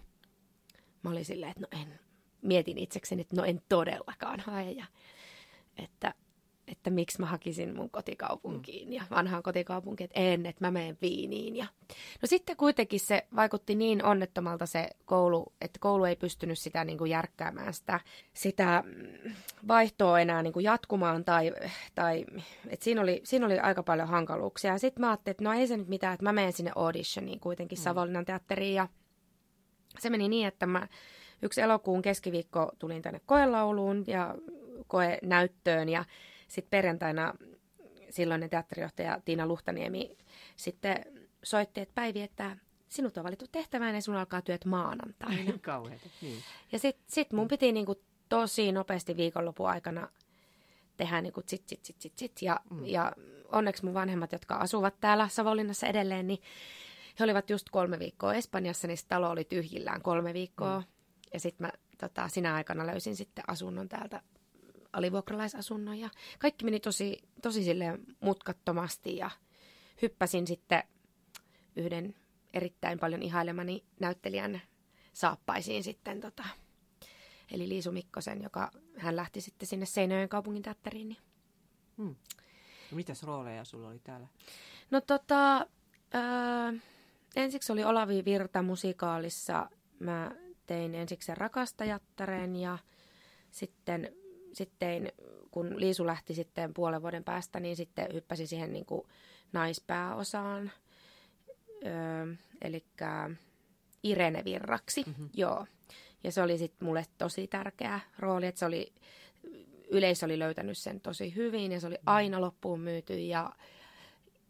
mä 1.03 1.11
olin 1.11 1.25
silleen, 1.25 1.51
että 1.51 1.61
no 1.61 1.81
en, 1.81 1.99
mietin 2.41 2.77
itsekseni, 2.77 3.21
että 3.21 3.35
no 3.35 3.43
en 3.43 3.61
todellakaan 3.69 4.39
hae 4.39 4.71
ja 4.71 4.85
että 5.77 6.13
että 6.67 6.89
miksi 6.89 7.19
mä 7.19 7.25
hakisin 7.25 7.75
mun 7.75 7.89
kotikaupunkiin 7.89 8.87
mm. 8.87 8.93
ja 8.93 9.03
vanhaan 9.11 9.43
kotikaupunkiin, 9.43 10.05
että 10.05 10.19
en, 10.19 10.45
että 10.45 10.65
mä 10.65 10.71
menen 10.71 10.97
Viiniin. 11.01 11.55
Ja... 11.55 11.65
No 12.21 12.25
sitten 12.25 12.57
kuitenkin 12.57 12.99
se 12.99 13.27
vaikutti 13.35 13.75
niin 13.75 14.05
onnettomalta 14.05 14.65
se 14.65 14.89
koulu, 15.05 15.53
että 15.61 15.79
koulu 15.79 16.05
ei 16.05 16.15
pystynyt 16.15 16.59
sitä 16.59 16.83
niin 16.83 16.97
kuin 16.97 17.11
järkkäämään 17.11 17.73
sitä, 17.73 17.99
sitä 18.33 18.83
mm, 18.85 19.33
vaihtoa 19.67 20.19
enää 20.19 20.43
niin 20.43 20.53
kuin 20.53 20.63
jatkumaan 20.63 21.25
tai, 21.25 21.51
tai 21.95 22.25
että 22.69 22.83
siinä, 22.83 23.01
oli, 23.01 23.21
siinä 23.23 23.45
oli 23.45 23.59
aika 23.59 23.83
paljon 23.83 24.07
hankaluuksia. 24.07 24.71
Ja 24.71 24.79
sitten 24.79 25.01
mä 25.01 25.09
ajattelin, 25.09 25.33
että 25.33 25.43
no 25.43 25.53
ei 25.53 25.67
se 25.67 25.77
nyt 25.77 25.87
mitään, 25.87 26.13
että 26.13 26.23
mä 26.23 26.33
menen 26.33 26.53
sinne 26.53 26.71
auditioniin 26.75 27.39
kuitenkin 27.39 27.77
mm. 27.77 27.83
Savonlinnan 27.83 28.25
teatteriin 28.25 28.75
ja 28.75 28.87
se 29.99 30.09
meni 30.09 30.29
niin, 30.29 30.47
että 30.47 30.65
mä 30.65 30.87
yksi 31.41 31.61
elokuun 31.61 32.01
keskiviikko 32.01 32.71
tulin 32.79 33.01
tänne 33.01 33.21
koelauluun 33.25 34.03
ja 34.07 34.35
koenäyttöön 34.87 35.89
ja 35.89 36.05
sitten 36.53 36.69
perjantaina 36.69 37.33
silloinen 38.09 38.49
teatterijohtaja 38.49 39.21
Tiina 39.25 39.47
Luhtaniemi 39.47 40.17
sitten 40.55 41.05
soitti, 41.43 41.81
että 41.81 41.95
Päivi, 41.95 42.21
että 42.21 42.57
sinut 42.89 43.17
on 43.17 43.23
valittu 43.23 43.45
tehtävään 43.51 43.95
ja 43.95 44.01
sun 44.01 44.15
alkaa 44.15 44.41
työt 44.41 44.65
maanantaina. 44.65 45.53
Kauheeta, 45.61 46.09
niin. 46.21 46.43
Ja 46.71 46.79
sitten 46.79 47.05
sit 47.07 47.33
mun 47.33 47.47
piti 47.47 47.71
niinku 47.71 47.95
tosi 48.29 48.71
nopeasti 48.71 49.17
viikonlopun 49.17 49.69
aikana 49.69 50.09
tehdä 50.97 51.21
niinku 51.21 51.43
sit, 51.47 51.67
sit, 51.67 51.85
sit, 51.85 52.01
sit, 52.01 52.17
sit. 52.17 52.41
Ja, 52.41 52.59
mm. 52.69 52.85
ja 52.85 53.11
onneksi 53.51 53.85
mun 53.85 53.93
vanhemmat, 53.93 54.31
jotka 54.31 54.55
asuvat 54.55 54.93
täällä 54.99 55.27
Savonlinnassa 55.27 55.87
edelleen, 55.87 56.27
niin 56.27 56.41
he 57.19 57.23
olivat 57.23 57.49
just 57.49 57.69
kolme 57.69 57.99
viikkoa 57.99 58.33
Espanjassa, 58.33 58.87
niin 58.87 58.97
talo 59.07 59.29
oli 59.29 59.43
tyhjillään 59.43 60.01
kolme 60.01 60.33
viikkoa. 60.33 60.79
Mm. 60.79 60.85
Ja 61.33 61.39
sitten 61.39 61.67
mä 61.67 61.71
tota, 61.97 62.27
sinä 62.27 62.53
aikana 62.55 62.87
löysin 62.87 63.15
sitten 63.15 63.43
asunnon 63.47 63.89
täältä 63.89 64.21
alivuokralaisasunnon 64.93 65.99
ja 65.99 66.09
kaikki 66.39 66.65
meni 66.65 66.79
tosi, 66.79 67.23
tosi 67.41 67.63
sille 67.63 67.99
mutkattomasti 68.19 69.17
ja 69.17 69.29
hyppäsin 70.01 70.47
sitten 70.47 70.83
yhden 71.75 72.15
erittäin 72.53 72.99
paljon 72.99 73.23
ihailemani 73.23 73.83
näyttelijän 73.99 74.61
saappaisiin 75.13 75.83
sitten 75.83 76.21
tota, 76.21 76.43
eli 77.51 77.69
Liisu 77.69 77.91
Mikkosen, 77.91 78.41
joka 78.41 78.71
hän 78.97 79.15
lähti 79.15 79.41
sitten 79.41 79.67
sinne 79.67 79.85
Seinäjoen 79.85 80.29
kaupungin 80.29 80.63
teatteriin. 80.63 81.09
Niin. 81.09 81.21
Hmm. 81.97 82.15
No, 82.91 82.95
mitäs 82.95 83.23
rooleja 83.23 83.65
sulla 83.65 83.87
oli 83.87 83.99
täällä? 83.99 84.27
No 84.91 85.01
tota, 85.01 85.67
ää, 86.13 86.73
ensiksi 87.35 87.71
oli 87.71 87.83
Olavi 87.83 88.25
Virta 88.25 88.61
musikaalissa. 88.61 89.69
Mä 89.99 90.31
tein 90.65 90.95
ensiksi 90.95 91.25
sen 91.25 91.37
rakastajattaren 91.37 92.55
ja 92.55 92.77
sitten 93.51 94.15
sitten 94.53 95.11
kun 95.51 95.79
Liisu 95.79 96.05
lähti 96.05 96.33
sitten 96.33 96.73
puolen 96.73 97.01
vuoden 97.01 97.23
päästä, 97.23 97.59
niin 97.59 97.75
sitten 97.75 98.13
hyppäsi 98.13 98.47
siihen 98.47 98.73
niin 98.73 98.85
kuin 98.85 99.07
naispääosaan, 99.53 100.71
öö, 101.85 102.33
eli 102.61 102.85
Irene 104.03 104.43
Virraksi, 104.45 105.03
mm-hmm. 105.07 105.29
joo. 105.33 105.65
Ja 106.23 106.31
se 106.31 106.41
oli 106.41 106.57
sitten 106.57 106.85
mulle 106.87 107.05
tosi 107.17 107.47
tärkeä 107.47 107.99
rooli, 108.19 108.47
että 108.47 108.59
se 108.59 108.65
oli, 108.65 108.93
yleisö 109.91 110.25
oli 110.25 110.39
löytänyt 110.39 110.77
sen 110.77 111.01
tosi 111.01 111.35
hyvin 111.35 111.71
ja 111.71 111.79
se 111.79 111.87
oli 111.87 111.97
aina 112.05 112.41
loppuun 112.41 112.79
myyty 112.79 113.19
ja 113.19 113.51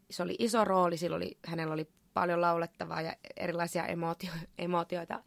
se 0.10 0.24
oli 0.24 0.36
iso 0.39 0.65
rooli, 0.65 0.98
sillä 0.98 1.15
oli, 1.15 1.38
hänellä 1.45 1.74
oli 1.74 1.88
paljon 2.13 2.41
laulettavaa 2.41 3.01
ja 3.01 3.15
erilaisia 3.38 3.86
emootio, 3.86 4.31
emootioita 4.57 5.24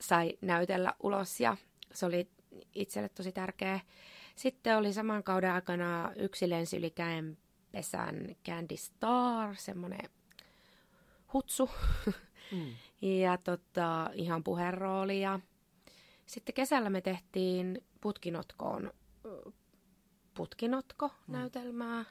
sai 0.00 0.38
näytellä 0.40 0.94
ulos 1.02 1.40
ja 1.40 1.56
se 1.94 2.06
oli 2.06 2.28
itselle 2.74 3.08
tosi 3.08 3.32
tärkeä. 3.32 3.80
Sitten 4.36 4.76
oli 4.76 4.92
saman 4.92 5.22
kauden 5.22 5.52
aikana 5.52 6.12
yksi 6.16 6.50
lensi 6.50 6.76
yli 6.76 6.94
pesän 7.72 8.36
Candy 8.46 8.76
Star, 8.76 9.56
semmoinen 9.56 10.10
hutsu. 11.32 11.70
Mm. 12.52 12.74
ja 13.22 13.38
tota, 13.38 14.10
ihan 14.14 14.44
puherooli. 14.44 15.20
Ja 15.20 15.40
sitten 16.26 16.54
kesällä 16.54 16.90
me 16.90 17.00
tehtiin 17.00 17.84
putkinotkoon 18.00 18.92
putkinotko-näytelmää. 20.34 22.02
Mm. 22.02 22.06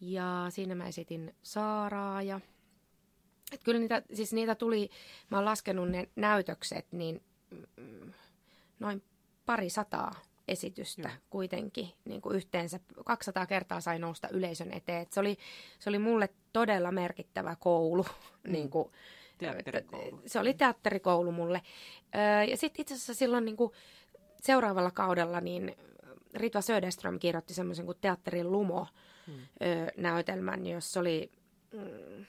Ja 0.00 0.46
siinä 0.48 0.74
mä 0.74 0.86
esitin 0.86 1.34
Saaraa 1.42 2.22
ja 2.22 2.40
et 3.52 3.64
kyllä 3.64 3.78
niitä, 3.78 4.02
siis 4.14 4.32
niitä 4.32 4.54
tuli, 4.54 4.90
mä 5.30 5.36
oon 5.36 5.44
laskenut 5.44 5.88
ne 5.88 6.08
näytökset, 6.16 6.86
niin 6.92 7.22
mm, 7.76 8.12
noin 8.78 9.02
pari 9.48 9.70
sataa 9.70 10.14
esitystä 10.48 11.08
Joo. 11.08 11.18
kuitenkin 11.30 11.88
niin 12.04 12.20
kuin 12.20 12.36
yhteensä. 12.36 12.80
200 13.04 13.46
kertaa 13.46 13.80
sai 13.80 13.98
nousta 13.98 14.28
yleisön 14.28 14.72
eteen. 14.72 15.02
Et 15.02 15.12
se, 15.12 15.20
oli, 15.20 15.38
se 15.78 15.90
oli 15.90 15.98
mulle 15.98 16.28
todella 16.52 16.92
merkittävä 16.92 17.56
koulu. 17.60 18.06
Mm. 18.44 18.52
niin 18.52 18.70
kuin, 18.70 18.90
teatterikoulu. 19.38 20.20
Se 20.26 20.40
oli 20.40 20.54
teatterikoulu 20.54 21.32
mulle. 21.32 21.62
Ja 22.50 22.56
sitten 22.56 22.82
itse 22.82 22.94
asiassa 22.94 23.14
silloin 23.14 23.44
niin 23.44 23.56
kuin 23.56 23.72
seuraavalla 24.40 24.90
kaudella 24.90 25.40
niin 25.40 25.76
Ritva 26.34 26.60
Söderström 26.60 27.18
kirjoitti 27.18 27.54
semmoisen 27.54 27.86
kuin 27.86 27.98
Teatterin 28.00 28.52
Lumo-näytelmän, 28.52 30.60
mm. 30.60 30.66
jossa 30.66 31.00
oli... 31.00 31.30
Mm, 31.72 32.26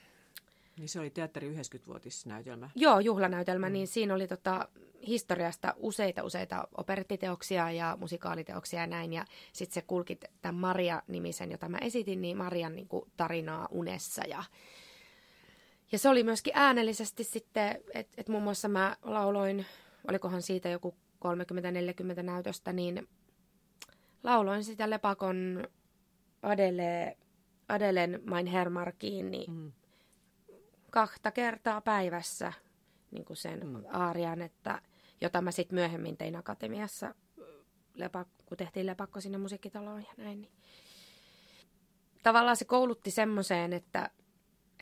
Niin 0.80 0.88
se 0.88 1.00
oli 1.00 1.10
teatteri 1.10 1.54
90-vuotisnäytelmä. 1.54 2.70
Joo, 2.74 3.00
juhlanäytelmä, 3.00 3.68
mm. 3.68 3.72
niin 3.72 3.86
siinä 3.86 4.14
oli 4.14 4.26
tota, 4.26 4.68
historiasta 5.06 5.74
useita 5.76 6.24
useita 6.24 6.68
operettiteoksia 6.76 7.70
ja 7.70 7.96
musikaaliteoksia 8.00 8.80
ja 8.80 8.86
näin. 8.86 9.12
Ja 9.12 9.24
sitten 9.52 9.74
se 9.74 9.82
kulki 9.82 10.18
tämän 10.42 10.54
Maria-nimisen, 10.54 11.50
jota 11.50 11.68
mä 11.68 11.78
esitin, 11.78 12.20
niin 12.20 12.36
Marian 12.36 12.76
niin 12.76 12.88
kuin, 12.88 13.10
tarinaa 13.16 13.68
unessa. 13.70 14.22
Ja, 14.28 14.44
ja 15.92 15.98
se 15.98 16.08
oli 16.08 16.22
myöskin 16.22 16.52
äänellisesti 16.56 17.24
sitten, 17.24 17.80
että 17.94 18.14
et 18.16 18.28
muun 18.28 18.42
muassa 18.42 18.68
mä 18.68 18.96
lauloin, 19.02 19.66
olikohan 20.08 20.42
siitä 20.42 20.68
joku 20.68 20.94
30-40 22.18 22.22
näytöstä, 22.22 22.72
niin 22.72 23.08
lauloin 24.22 24.64
sitä 24.64 24.90
Lepakon 24.90 25.68
Adele, 26.42 27.16
Adelen 27.68 28.20
Mein 28.24 28.46
Hermarkiin 28.46 29.30
niin 29.30 29.52
mm. 29.52 29.72
Kahta 30.90 31.30
kertaa 31.30 31.80
päivässä 31.80 32.52
niin 33.10 33.24
kuin 33.24 33.36
sen 33.36 33.66
mm. 33.66 33.84
aarian, 33.92 34.42
että, 34.42 34.82
jota 35.20 35.42
mä 35.42 35.50
sitten 35.50 35.74
myöhemmin 35.74 36.16
tein 36.16 36.36
akatemiassa, 36.36 37.14
kun 38.46 38.56
tehtiin 38.56 38.86
lepakko 38.86 39.20
sinne 39.20 39.38
musiikkitaloon 39.38 40.00
ja 40.02 40.24
näin. 40.24 40.40
Niin. 40.40 40.52
Tavallaan 42.22 42.56
se 42.56 42.64
koulutti 42.64 43.10
semmoiseen, 43.10 43.72
että, 43.72 44.10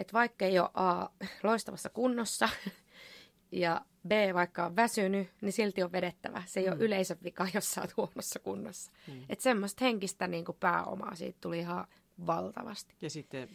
että 0.01 0.13
vaikka 0.13 0.45
ei 0.45 0.59
ole 0.59 0.71
A 0.75 1.09
loistavassa 1.43 1.89
kunnossa 1.89 2.49
ja 3.53 3.85
B 4.09 4.11
vaikka 4.35 4.67
on 4.67 4.77
väsynyt, 4.77 5.29
niin 5.41 5.53
silti 5.53 5.83
on 5.83 5.93
vedettävä. 5.93 6.43
Se 6.47 6.61
ei 6.61 6.67
mm. 6.67 6.73
ole 6.73 6.85
yleisön 6.85 7.19
vika, 7.25 7.49
jos 7.55 7.71
sä 7.71 7.81
oot 7.81 7.97
huonossa 7.97 8.39
kunnossa. 8.39 8.93
Mm. 9.07 9.23
Että 9.29 9.43
semmoista 9.43 9.85
henkistä 9.85 10.27
niin 10.27 10.45
kuin 10.45 10.57
pääomaa 10.61 11.15
siitä 11.15 11.39
tuli 11.41 11.59
ihan 11.59 11.87
valtavasti. 12.27 12.95
Ja 13.01 13.11
sitten 13.11 13.49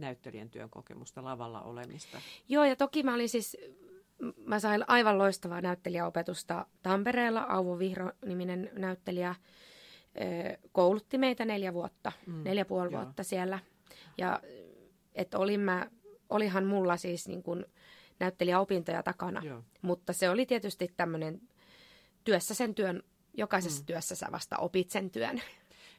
näyttelijän 0.00 0.50
työn 0.50 0.70
kokemusta, 0.70 1.24
lavalla 1.24 1.60
olemista. 1.62 2.20
Joo, 2.48 2.64
ja 2.64 2.76
toki 2.76 3.02
mä 3.02 3.14
olin 3.14 3.28
siis, 3.28 3.56
mä 4.44 4.60
sain 4.60 4.84
aivan 4.86 5.18
loistavaa 5.18 5.60
näyttelijäopetusta 5.60 6.66
Tampereella. 6.82 7.42
Auvo 7.42 7.78
Vihro-niminen 7.78 8.70
näyttelijä 8.72 9.34
koulutti 10.72 11.18
meitä 11.18 11.44
neljä 11.44 11.74
vuotta, 11.74 12.12
mm. 12.26 12.44
neljä 12.44 12.64
puoli 12.64 12.90
vuotta 12.90 13.22
siellä. 13.22 13.58
Ja 14.18 14.40
että 15.14 15.38
olin 15.38 15.60
mä, 15.60 15.90
olihan 16.28 16.64
mulla 16.64 16.96
siis 16.96 17.28
niin 17.28 17.42
kuin 17.42 17.64
näyttelijäopintoja 18.18 19.02
takana, 19.02 19.42
Joo. 19.44 19.62
mutta 19.82 20.12
se 20.12 20.30
oli 20.30 20.46
tietysti 20.46 20.92
tämmöinen 20.96 21.40
työssä 22.24 22.54
sen 22.54 22.74
työn, 22.74 23.02
jokaisessa 23.34 23.82
mm. 23.82 23.86
työssä 23.86 24.14
sä 24.14 24.26
vasta 24.32 24.56
opit 24.56 24.90
sen 24.90 25.10
työn. 25.10 25.42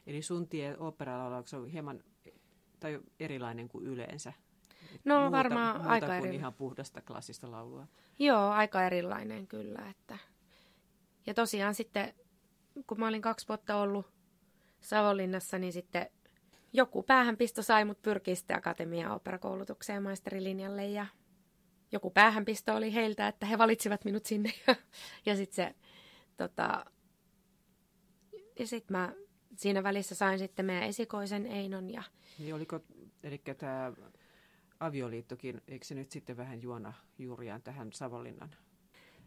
Eli 0.06 0.22
sun 0.22 0.48
tie 0.48 0.76
oopperalaulaksi 0.78 1.56
on 1.56 1.66
hieman 1.66 2.04
tai 2.82 3.00
erilainen 3.20 3.68
kuin 3.68 3.86
yleensä? 3.86 4.32
No 5.04 5.20
muuta, 5.20 5.30
varmaan 5.30 5.76
muuta 5.76 5.90
aika 5.90 6.06
kuin 6.06 6.26
eri... 6.26 6.34
ihan 6.36 6.54
puhdasta 6.54 7.00
klassista 7.00 7.50
laulua. 7.50 7.86
Joo, 8.18 8.50
aika 8.50 8.86
erilainen 8.86 9.46
kyllä. 9.46 9.88
Että... 9.90 10.18
Ja 11.26 11.34
tosiaan 11.34 11.74
sitten, 11.74 12.14
kun 12.86 13.00
mä 13.00 13.08
olin 13.08 13.22
kaksi 13.22 13.48
vuotta 13.48 13.76
ollut 13.76 14.06
Savonlinnassa, 14.80 15.58
niin 15.58 15.72
sitten 15.72 16.06
joku 16.72 17.02
päähänpisto 17.02 17.62
sai 17.62 17.84
mut 17.84 18.02
pyrkiä 18.02 18.34
sitten 18.34 18.56
Akatemian 18.56 19.12
operakoulutukseen 19.12 20.02
maisterilinjalle 20.02 20.86
ja 20.86 21.06
joku 21.92 22.10
päähänpisto 22.10 22.74
oli 22.74 22.94
heiltä, 22.94 23.28
että 23.28 23.46
he 23.46 23.58
valitsivat 23.58 24.04
minut 24.04 24.26
sinne. 24.26 24.52
ja 25.26 25.36
sitten 25.36 25.54
se, 25.54 25.74
tota, 26.36 26.84
ja 28.58 28.66
sitten 28.66 28.96
mä 28.96 29.12
siinä 29.56 29.82
välissä 29.82 30.14
sain 30.14 30.38
sitten 30.38 30.66
meidän 30.66 30.88
esikoisen 30.88 31.46
Einon. 31.46 31.90
Ja... 31.90 32.02
Niin 32.38 32.54
oliko, 32.54 32.80
eli 33.22 33.42
tämä 33.58 33.92
avioliittokin, 34.80 35.62
eikö 35.68 35.84
se 35.84 35.94
nyt 35.94 36.10
sitten 36.10 36.36
vähän 36.36 36.62
juona 36.62 36.92
juuriaan 37.18 37.62
tähän 37.62 37.92
Savonlinnan 37.92 38.50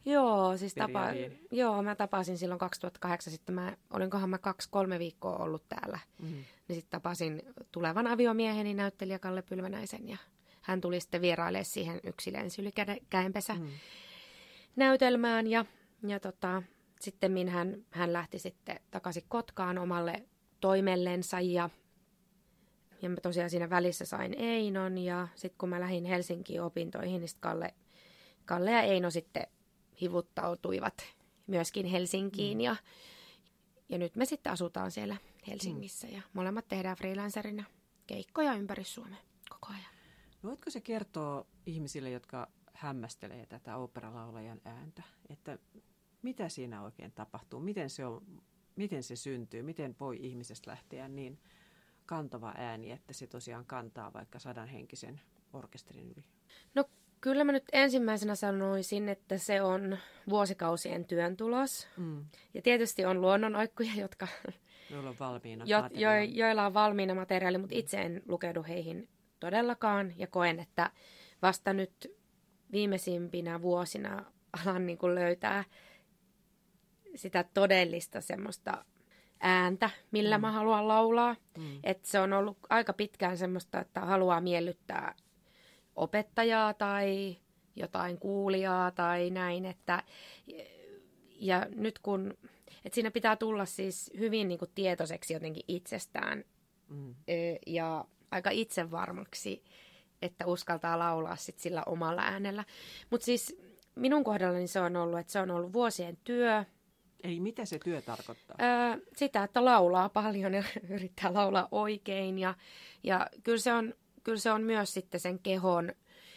Joo, 0.05 0.57
siis 0.57 0.73
tapa, 0.73 1.07
joo, 1.51 1.83
mä 1.83 1.95
tapasin 1.95 2.37
silloin 2.37 2.59
2008, 2.59 3.31
sitten 3.31 3.55
mä, 3.55 3.77
olinkohan 3.89 4.29
mä 4.29 4.37
kaksi-kolme 4.37 4.99
viikkoa 4.99 5.37
ollut 5.37 5.63
täällä. 5.69 5.99
Mm-hmm. 6.21 6.43
Niin 6.67 6.75
sitten 6.75 6.91
tapasin 6.91 7.41
tulevan 7.71 8.07
aviomieheni 8.07 8.73
näyttelijä 8.73 9.19
Kalle 9.19 9.41
Pylvänäisen 9.41 10.09
ja 10.09 10.17
hän 10.61 10.81
tuli 10.81 10.99
sitten 10.99 11.21
vierailemaan 11.21 11.65
siihen 11.65 11.99
yksilön 12.03 12.49
sylikäenpesä 12.49 13.53
mm. 13.53 13.67
näytelmään 14.75 15.47
ja, 15.47 15.65
ja 16.07 16.19
tota, 16.19 16.63
sitten 17.05 17.47
hän, 17.47 17.85
hän 17.89 18.13
lähti 18.13 18.39
sitten 18.39 18.79
takaisin 18.91 19.23
Kotkaan 19.27 19.77
omalle 19.77 20.23
toimellensa 20.59 21.39
ja, 21.39 21.69
ja 23.01 23.09
mä 23.09 23.15
tosiaan 23.21 23.49
siinä 23.49 23.69
välissä 23.69 24.05
sain 24.05 24.33
Einon 24.33 24.97
ja 24.97 25.27
sitten 25.35 25.57
kun 25.57 25.69
mä 25.69 25.79
lähdin 25.79 26.05
Helsinkiin 26.05 26.61
opintoihin, 26.61 27.21
niin 27.21 27.29
Kalle, 27.39 27.73
Kalle 28.45 28.71
ja 28.71 28.81
Eino 28.81 29.11
sitten 29.11 29.47
hivuttautuivat 30.01 30.93
myöskin 31.47 31.85
Helsinkiin 31.85 32.57
mm. 32.57 32.61
ja, 32.61 32.75
ja 33.89 33.97
nyt 33.97 34.15
me 34.15 34.25
sitten 34.25 34.53
asutaan 34.53 34.91
siellä 34.91 35.17
Helsingissä 35.47 36.07
mm. 36.07 36.13
ja 36.13 36.21
molemmat 36.33 36.67
tehdään 36.67 36.97
freelancerina 36.97 37.63
keikkoja 38.07 38.53
ympäri 38.53 38.83
Suomea 38.83 39.19
koko 39.49 39.67
ajan. 39.69 39.95
Voitko 40.43 40.69
se 40.69 40.81
kertoa 40.81 41.45
ihmisille, 41.65 42.09
jotka 42.09 42.47
hämmästelee 42.73 43.45
tätä 43.45 43.77
operalaulajan 43.77 44.61
ääntä, 44.65 45.03
että 45.29 45.57
mitä 46.25 46.49
siinä 46.49 46.83
oikein 46.83 47.11
tapahtuu, 47.11 47.59
miten 47.59 47.89
se, 47.89 48.05
on, 48.05 48.23
miten 48.75 49.03
se 49.03 49.15
syntyy, 49.15 49.63
miten 49.63 49.95
voi 49.99 50.17
ihmisestä 50.21 50.71
lähteä 50.71 51.07
niin 51.07 51.39
kantava 52.05 52.53
ääni, 52.57 52.91
että 52.91 53.13
se 53.13 53.27
tosiaan 53.27 53.65
kantaa 53.65 54.13
vaikka 54.13 54.39
sadan 54.39 54.67
henkisen 54.67 55.21
orkesterin 55.53 56.11
yli? 56.11 56.25
No 56.75 56.85
kyllä 57.21 57.43
mä 57.43 57.51
nyt 57.51 57.63
ensimmäisenä 57.71 58.35
sanoisin, 58.35 59.09
että 59.09 59.37
se 59.37 59.61
on 59.61 59.97
vuosikausien 60.29 61.05
työn 61.05 61.37
tulos. 61.37 61.87
Mm. 61.97 62.25
Ja 62.53 62.61
tietysti 62.61 63.05
on 63.05 63.21
luonnonoikkuja, 63.21 63.91
jotka... 63.95 64.27
Joilla 64.91 65.09
on 65.09 65.19
valmiina 65.19 65.65
jo, 65.67 65.77
jo, 65.93 66.09
joilla 66.23 66.65
on 66.65 66.73
valmiina 66.73 67.15
materiaali, 67.15 67.57
mutta 67.57 67.75
itse 67.75 68.01
en 68.01 68.21
lukeudu 68.27 68.63
heihin 68.67 69.09
todellakaan 69.39 70.13
ja 70.17 70.27
koen, 70.27 70.59
että 70.59 70.91
vasta 71.41 71.73
nyt 71.73 72.17
viimeisimpinä 72.71 73.61
vuosina 73.61 74.25
alan 74.63 74.85
niin 74.85 74.97
kuin 74.97 75.15
löytää 75.15 75.63
sitä 77.15 77.45
todellista 77.53 78.21
semmoista 78.21 78.85
ääntä, 79.39 79.89
millä 80.11 80.37
mm. 80.37 80.41
mä 80.41 80.51
haluan 80.51 80.87
laulaa. 80.87 81.35
Mm. 81.57 81.79
Et 81.83 82.05
se 82.05 82.19
on 82.19 82.33
ollut 82.33 82.57
aika 82.69 82.93
pitkään 82.93 83.37
semmoista, 83.37 83.81
että 83.81 83.99
haluaa 83.99 84.41
miellyttää 84.41 85.15
opettajaa 85.95 86.73
tai 86.73 87.37
jotain 87.75 88.19
kuulijaa 88.19 88.91
tai 88.91 89.29
näin. 89.29 89.65
Että, 89.65 90.03
ja 91.29 91.67
nyt 91.75 91.99
kun, 91.99 92.33
että 92.85 92.95
siinä 92.95 93.11
pitää 93.11 93.35
tulla 93.35 93.65
siis 93.65 94.11
hyvin 94.17 94.47
niin 94.47 94.59
kuin 94.59 94.71
tietoiseksi 94.75 95.33
jotenkin 95.33 95.63
itsestään 95.67 96.43
mm. 96.89 97.15
ja 97.67 98.05
aika 98.31 98.49
itsevarmaksi, 98.49 99.63
että 100.21 100.45
uskaltaa 100.45 100.99
laulaa 100.99 101.35
sit 101.35 101.59
sillä 101.59 101.83
omalla 101.85 102.21
äänellä. 102.21 102.63
Mutta 103.09 103.25
siis 103.25 103.57
minun 103.95 104.23
kohdallani 104.23 104.67
se 104.67 104.79
on 104.79 104.95
ollut, 104.95 105.19
että 105.19 105.31
se 105.31 105.39
on 105.39 105.51
ollut 105.51 105.73
vuosien 105.73 106.17
työ. 106.23 106.65
Ei, 107.25 107.39
mitä 107.39 107.65
se 107.65 107.79
työ 107.79 108.01
tarkoittaa? 108.01 108.57
Öö, 108.61 109.05
sitä, 109.15 109.43
että 109.43 109.65
laulaa 109.65 110.09
paljon 110.09 110.53
ja 110.53 110.63
yrittää 110.89 111.33
laulaa 111.33 111.67
oikein. 111.71 112.39
Ja, 112.39 112.53
ja 113.03 113.27
kyllä, 113.43 113.57
se 113.57 113.73
on, 113.73 113.93
kyllä 114.23 114.37
se 114.37 114.51
on 114.51 114.63
myös 114.63 114.93
sitten 114.93 115.19
sen 115.19 115.39
kehon, 115.39 115.91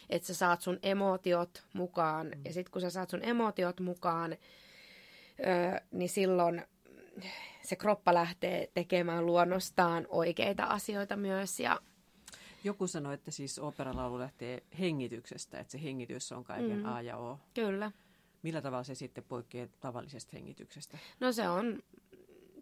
että 0.09 0.27
sä 0.27 0.33
saat 0.33 0.61
sun 0.61 0.79
emotiot 0.83 1.63
mukaan. 1.73 2.27
Mm. 2.27 2.41
Ja 2.45 2.53
sitten 2.53 2.71
kun 2.71 2.81
sä 2.81 2.89
saat 2.89 3.09
sun 3.09 3.23
emotiot 3.23 3.79
mukaan, 3.79 4.31
öö, 5.39 5.79
niin 5.91 6.09
silloin 6.09 6.63
se 7.63 7.75
kroppa 7.75 8.13
lähtee 8.13 8.69
tekemään 8.73 9.25
luonnostaan 9.25 10.07
oikeita 10.09 10.63
asioita 10.63 11.15
myös. 11.15 11.59
Ja... 11.59 11.79
Joku 12.63 12.87
sanoi, 12.87 13.13
että 13.13 13.31
siis 13.31 13.59
operalaulu 13.59 14.19
lähtee 14.19 14.63
hengityksestä, 14.79 15.59
että 15.59 15.71
se 15.71 15.83
hengitys 15.83 16.31
on 16.31 16.43
kaiken 16.43 16.79
mm. 16.79 16.85
A 16.85 17.01
ja 17.01 17.17
O. 17.17 17.39
Kyllä. 17.53 17.91
Millä 18.43 18.61
tavalla 18.61 18.83
se 18.83 18.95
sitten 18.95 19.23
poikkeaa 19.23 19.67
tavallisesta 19.79 20.31
hengityksestä? 20.33 20.97
No 21.19 21.31
se 21.31 21.49
on, 21.49 21.83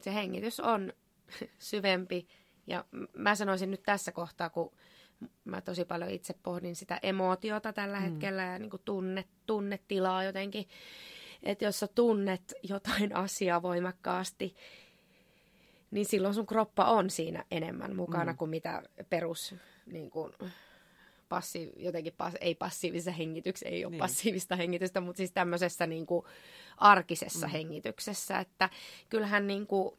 se 0.02 0.13
hengitys 0.13 0.60
on 0.60 0.94
syvempi 1.60 2.28
ja 2.68 2.86
mä 3.13 3.36
sanoisin 3.36 3.72
nyt 3.72 3.84
tässä 3.84 4.12
kohtaa, 4.12 4.50
kun 4.50 4.72
mä 5.46 5.62
tosi 5.62 5.86
paljon 5.86 6.10
itse 6.10 6.34
pohdin 6.44 6.76
sitä 6.76 7.00
emootiota 7.04 7.74
tällä 7.74 8.00
mm. 8.00 8.04
hetkellä 8.04 8.44
ja 8.44 8.60
niin 8.60 8.70
kuin 8.70 8.82
tunne, 8.86 9.26
tunnetilaa 9.46 10.24
jotenkin, 10.24 10.68
että 11.44 11.66
jos 11.66 11.80
sä 11.80 11.88
tunnet 11.88 12.54
jotain 12.63 13.16
asiaa 13.26 13.62
voimakkaasti, 13.62 14.56
niin 15.92 16.06
silloin 16.06 16.34
sun 16.34 16.46
kroppa 16.46 16.86
on 16.86 17.10
siinä 17.10 17.46
enemmän 17.52 17.96
mukana 17.96 18.32
mm. 18.32 18.38
kuin 18.38 18.50
mitä 18.50 18.84
perus 19.10 19.56
niin 19.86 20.10
kuin, 20.10 20.34
passi, 21.30 21.72
jotenkin 21.76 22.13
pas, 22.18 22.34
ei 22.42 22.56
passiivisessa 22.56 23.12
hengityksessä, 23.12 23.70
ei 23.70 23.86
ole 23.86 23.92
niin. 23.92 24.00
passiivista 24.00 24.56
hengitystä, 24.56 25.02
mutta 25.02 25.18
siis 25.18 25.32
tämmöisessä 25.32 25.88
niin 25.88 26.06
kuin, 26.06 26.26
arkisessa 26.78 27.48
mm. 27.48 27.52
hengityksessä, 27.52 28.40
että 28.40 28.70
kyllähän 29.10 29.48
niin 29.48 29.68
kuin, 29.68 29.98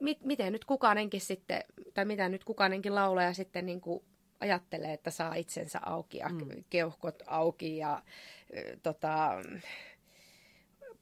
mit, 0.00 0.24
miten 0.24 0.52
nyt 0.52 0.64
kukainenkin 0.64 1.20
sitten, 1.20 1.64
tai 1.94 2.04
mitä 2.04 2.28
nyt 2.28 2.44
kukainenkin 2.44 2.94
laulaja 2.94 3.32
sitten 3.34 3.66
niin 3.66 3.80
kuin, 3.80 4.04
ajattelee, 4.40 4.92
että 4.92 5.10
saa 5.10 5.34
itsensä 5.34 5.80
auki 5.86 6.18
ja 6.18 6.28
Mm. 6.28 6.64
keuhkot 6.70 7.22
auki 7.26 7.76
ja 7.76 8.02
tota, 8.82 9.30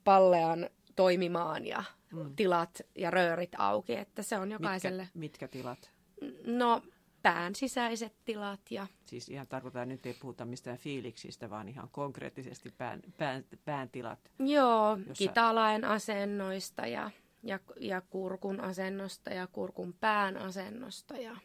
pallean 0.05 0.71
toimimaan 0.97 1.67
ja 1.67 1.85
Mm. 2.13 2.37
tilat 2.37 2.81
ja 2.95 3.11
röörit 3.11 3.53
auki, 3.59 3.95
että 3.95 4.23
se 4.23 4.39
on 4.39 4.51
jokaiselle. 4.51 5.03
Mitkä, 5.03 5.19
mitkä 5.19 5.49
tilat? 5.49 5.91
No, 6.47 6.83
pään 7.23 7.55
sisäiset 7.55 8.15
tilat 8.25 8.61
ja 8.71 8.87
Siis 9.05 9.29
ihan 9.29 9.47
tarkoittaa, 9.47 9.85
nyt 9.85 10.07
ei 10.07 10.15
puhuta 10.15 10.45
mistään 10.45 10.79
fiiliksistä, 10.79 11.51
vaan 11.51 11.69
ihan 11.69 11.89
konkreettisesti 11.93 12.71
pään, 12.79 13.01
pään, 13.19 13.45
pään 13.65 13.91
tilat. 13.91 14.31
joo, 14.39 14.97
Jossa- 14.97 15.15
kitalaen 15.19 15.85
asennoista 15.85 16.87
ja, 16.87 17.11
ja, 17.43 17.61
ja 17.81 18.01
kurkun 18.01 18.61
asennosta 18.61 19.31
ja 19.31 19.47
kurkun 19.47 19.93
pään 20.01 20.37
asennosta 20.37 21.17
ja, 21.17 21.37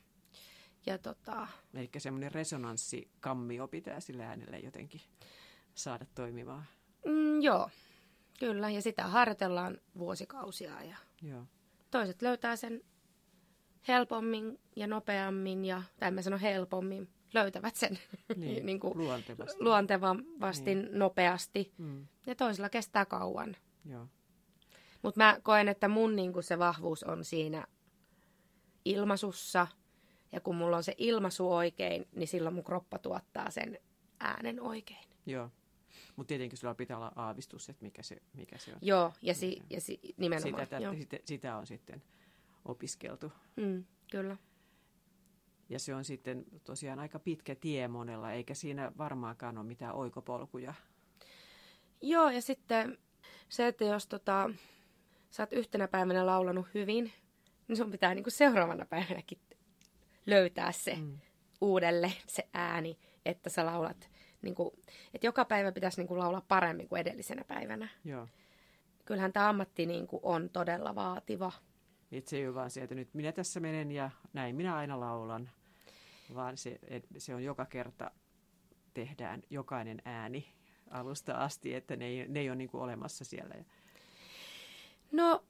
ja 0.86 0.98
tota, 0.98 1.48
Eli 1.74 1.90
semmoinen 1.98 2.32
resonanssikammio 2.32 3.68
pitää 3.68 4.00
sillä 4.00 4.28
äänellä 4.28 4.58
jotenkin 4.58 5.02
saada 5.76 6.06
toimimaan. 6.16 6.66
mm, 7.06 7.42
joo, 7.42 7.70
kyllä. 8.40 8.70
Ja 8.70 8.82
sitä 8.82 9.04
harjoitellaan 9.08 9.78
vuosikausia 9.98 10.84
ja 10.84 10.98
Joo. 11.22 11.44
toiset 11.92 12.22
löytää 12.22 12.56
sen 12.56 12.82
helpommin 13.88 14.60
ja 14.76 14.88
nopeammin 14.88 15.66
ja, 15.66 15.84
tai 16.00 16.12
mä 16.12 16.22
sanon 16.22 16.40
helpommin, 16.40 17.08
löytävät 17.34 17.76
sen 17.76 18.00
Niin, 18.36 18.66
niin 18.66 18.80
kuin 18.80 18.98
luontevasti. 18.98 19.64
luontevasti, 19.64 20.76
niin. 20.76 21.00
nopeasti. 21.00 21.74
Mm, 21.78 22.08
Ja 22.26 22.36
toisilla 22.36 22.70
kestää 22.70 23.06
kauan. 23.06 23.56
Mutta 25.02 25.18
mä 25.24 25.40
koen, 25.44 25.68
että 25.68 25.88
mun 25.88 26.16
niinku 26.16 26.42
se 26.42 26.60
vahvuus 26.60 27.04
on 27.04 27.26
siinä 27.26 27.68
ilmaisussa. 28.86 29.68
Ja 30.32 30.42
kun 30.42 30.56
mulla 30.56 30.78
on 30.78 30.84
se 30.84 30.96
ilmaisu 30.98 31.52
oikein, 31.54 32.08
niin 32.16 32.28
silloin 32.28 32.56
mun 32.56 32.64
kroppa 32.64 33.00
tuottaa 33.00 33.52
sen 33.52 33.80
äänen 34.20 34.62
oikein. 34.62 35.06
Joo. 35.26 35.50
Mutta 36.16 36.28
tietenkin 36.28 36.58
sulla 36.58 36.76
pitää 36.76 36.98
olla 36.98 37.12
aavistus, 37.16 37.70
että 37.70 37.84
mikä 37.86 38.04
se, 38.04 38.18
mikä 38.34 38.58
se 38.58 38.72
on. 38.74 38.78
Joo, 38.82 39.14
ja, 39.22 39.34
si, 39.34 39.62
ja 39.70 39.82
si, 39.82 40.00
nimenomaan. 40.18 40.64
Sitä, 40.66 40.78
joo. 40.80 40.94
sitä, 40.94 41.18
sitä 41.26 41.56
on 41.58 41.68
sitten 41.68 42.02
opiskeltu. 42.66 43.32
Mm, 43.56 43.86
kyllä. 44.12 44.38
Ja 45.70 45.80
se 45.80 45.96
on 45.96 46.06
sitten 46.06 46.46
tosiaan 46.64 47.00
aika 47.00 47.20
pitkä 47.20 47.56
tie 47.56 47.88
monella, 47.88 48.32
eikä 48.32 48.54
siinä 48.54 48.92
varmaankaan 48.98 49.58
ole 49.58 49.66
mitään 49.66 49.96
oikopolkuja. 49.96 50.74
Joo, 52.02 52.30
ja 52.30 52.42
sitten 52.42 52.98
se, 53.50 53.68
että 53.68 53.84
jos 53.84 54.08
tota, 54.08 54.50
sä 55.30 55.44
oot 55.44 55.54
yhtenä 55.54 55.88
päivänä 55.88 56.26
laulanut 56.26 56.68
hyvin, 56.74 57.14
niin 57.68 57.78
sun 57.78 57.92
pitää 57.92 58.16
niinku 58.16 58.30
seuraavana 58.30 58.86
päivänäkin 58.86 59.40
löytää 60.26 60.72
se 60.72 60.96
Mm. 60.96 61.20
uudelle 61.62 62.14
se 62.28 62.50
ääni, 62.54 63.00
että 63.26 63.50
sä 63.50 63.66
laulat. 63.66 64.10
Niinku, 64.42 64.74
että 65.14 65.28
joka 65.28 65.46
päivä 65.46 65.72
pitäisi 65.72 66.02
niinku 66.02 66.18
laulaa 66.18 66.46
paremmin 66.48 66.88
kuin 66.90 67.00
edellisenä 67.02 67.44
päivänä. 67.44 67.88
Joo. 68.04 68.28
Kyllähän 69.06 69.34
tämä 69.34 69.50
ammatti 69.50 69.86
niinku 69.86 70.20
on 70.24 70.50
todella 70.50 70.96
vaativa. 70.96 71.52
Et 72.12 72.28
se 72.28 72.38
ei 72.38 72.48
ole 72.48 72.56
vaan 72.56 72.72
se, 72.72 72.82
että 72.82 72.96
nyt 72.96 73.14
minä 73.14 73.32
tässä 73.32 73.60
menen 73.60 73.92
ja 73.92 74.12
näin 74.34 74.56
minä 74.56 74.76
aina 74.76 75.00
laulan, 75.00 75.50
vaan 76.36 76.58
se, 76.58 76.80
se 77.18 77.36
on 77.36 77.44
joka 77.44 77.66
kerta 77.66 78.12
tehdään 78.94 79.44
jokainen 79.50 80.02
ääni 80.06 80.54
alusta 80.90 81.34
asti, 81.34 81.74
että 81.74 81.96
ne 81.96 82.06
ei, 82.06 82.28
ne 82.28 82.40
ei 82.40 82.50
ole 82.50 82.56
niin 82.56 82.70
kuin 82.70 82.82
olemassa 82.82 83.26
siellä. 83.26 83.56
No, 85.12 85.44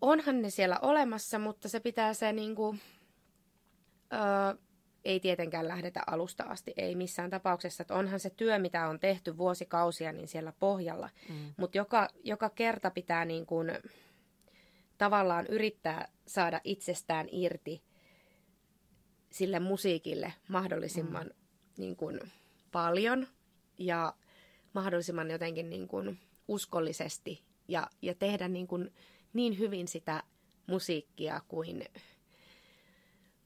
onhan 0.00 0.42
ne 0.42 0.50
siellä 0.50 0.78
olemassa, 0.82 1.38
mutta 1.38 1.68
se 1.68 1.80
pitää 1.80 2.14
se 2.14 2.32
niinku, 2.32 2.76
öö, 4.12 4.20
ei 5.04 5.20
tietenkään 5.20 5.68
lähdetä 5.68 6.02
alusta 6.06 6.44
asti, 6.44 6.72
ei 6.76 6.94
missään 6.94 7.30
tapauksessa. 7.30 7.82
Että 7.82 7.94
onhan 7.94 8.20
se 8.20 8.30
työ, 8.30 8.58
mitä 8.58 8.88
on 8.88 9.00
tehty 9.00 9.36
vuosikausia, 9.36 10.12
niin 10.12 10.28
siellä 10.28 10.52
pohjalla. 10.58 11.10
Mm. 11.28 11.54
Mutta 11.56 11.78
joka, 11.78 12.08
joka 12.24 12.50
kerta 12.50 12.90
pitää 12.90 13.24
niin 13.24 13.46
kuin, 13.46 13.72
tavallaan 15.00 15.46
yrittää 15.46 16.08
saada 16.26 16.60
itsestään 16.64 17.28
irti 17.32 17.82
sille 19.30 19.60
musiikille 19.60 20.32
mahdollisimman 20.48 21.26
mm. 21.26 21.32
niin 21.76 21.96
kuin, 21.96 22.20
paljon 22.72 23.26
ja 23.78 24.14
mahdollisimman 24.72 25.30
jotenkin 25.30 25.70
niin 25.70 25.88
kuin, 25.88 26.18
uskollisesti 26.48 27.42
ja, 27.68 27.90
ja 28.02 28.14
tehdä 28.14 28.48
niin, 28.48 28.66
kuin, 28.66 28.92
niin 29.32 29.58
hyvin 29.58 29.88
sitä 29.88 30.22
musiikkia 30.66 31.40
kuin, 31.48 31.84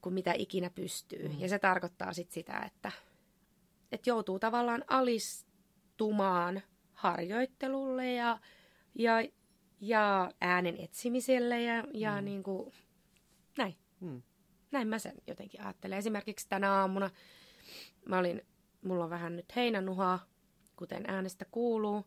kuin 0.00 0.14
mitä 0.14 0.32
ikinä 0.32 0.70
pystyy. 0.70 1.28
Mm. 1.28 1.40
Ja 1.40 1.48
se 1.48 1.58
tarkoittaa 1.58 2.12
sit 2.12 2.30
sitä, 2.30 2.58
että, 2.58 2.92
että 3.92 4.10
joutuu 4.10 4.38
tavallaan 4.38 4.84
alistumaan 4.86 6.62
harjoittelulle 6.92 8.12
ja, 8.12 8.38
ja, 8.94 9.12
ja 9.86 10.30
äänen 10.40 10.76
etsimiselle 10.80 11.62
ja, 11.62 11.84
ja 11.94 12.20
mm. 12.20 12.24
niin 12.24 12.42
kuin, 12.42 12.72
näin. 13.58 13.76
Mm. 14.00 14.22
Näin 14.70 14.88
mä 14.88 14.98
sen 14.98 15.14
jotenkin 15.26 15.62
ajattelen. 15.62 15.98
Esimerkiksi 15.98 16.48
tänä 16.48 16.72
aamuna 16.72 17.10
mä 18.08 18.18
olin, 18.18 18.42
mulla 18.82 19.04
on 19.04 19.10
vähän 19.10 19.36
nyt 19.36 19.56
heinänuhaa, 19.56 20.26
kuten 20.76 21.04
äänestä 21.06 21.44
kuuluu. 21.44 22.04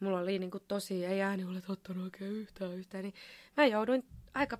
Mulla 0.00 0.20
oli 0.20 0.38
niin 0.38 0.50
kuin 0.50 0.64
tosi, 0.68 1.04
ei 1.04 1.22
ääni 1.22 1.44
ole 1.44 1.62
ottanut 1.68 2.04
oikein 2.04 2.32
yhtään 2.32 2.74
yhtään. 2.74 3.04
Niin 3.04 3.14
mä 3.56 3.66
jouduin 3.66 4.06
aika, 4.34 4.58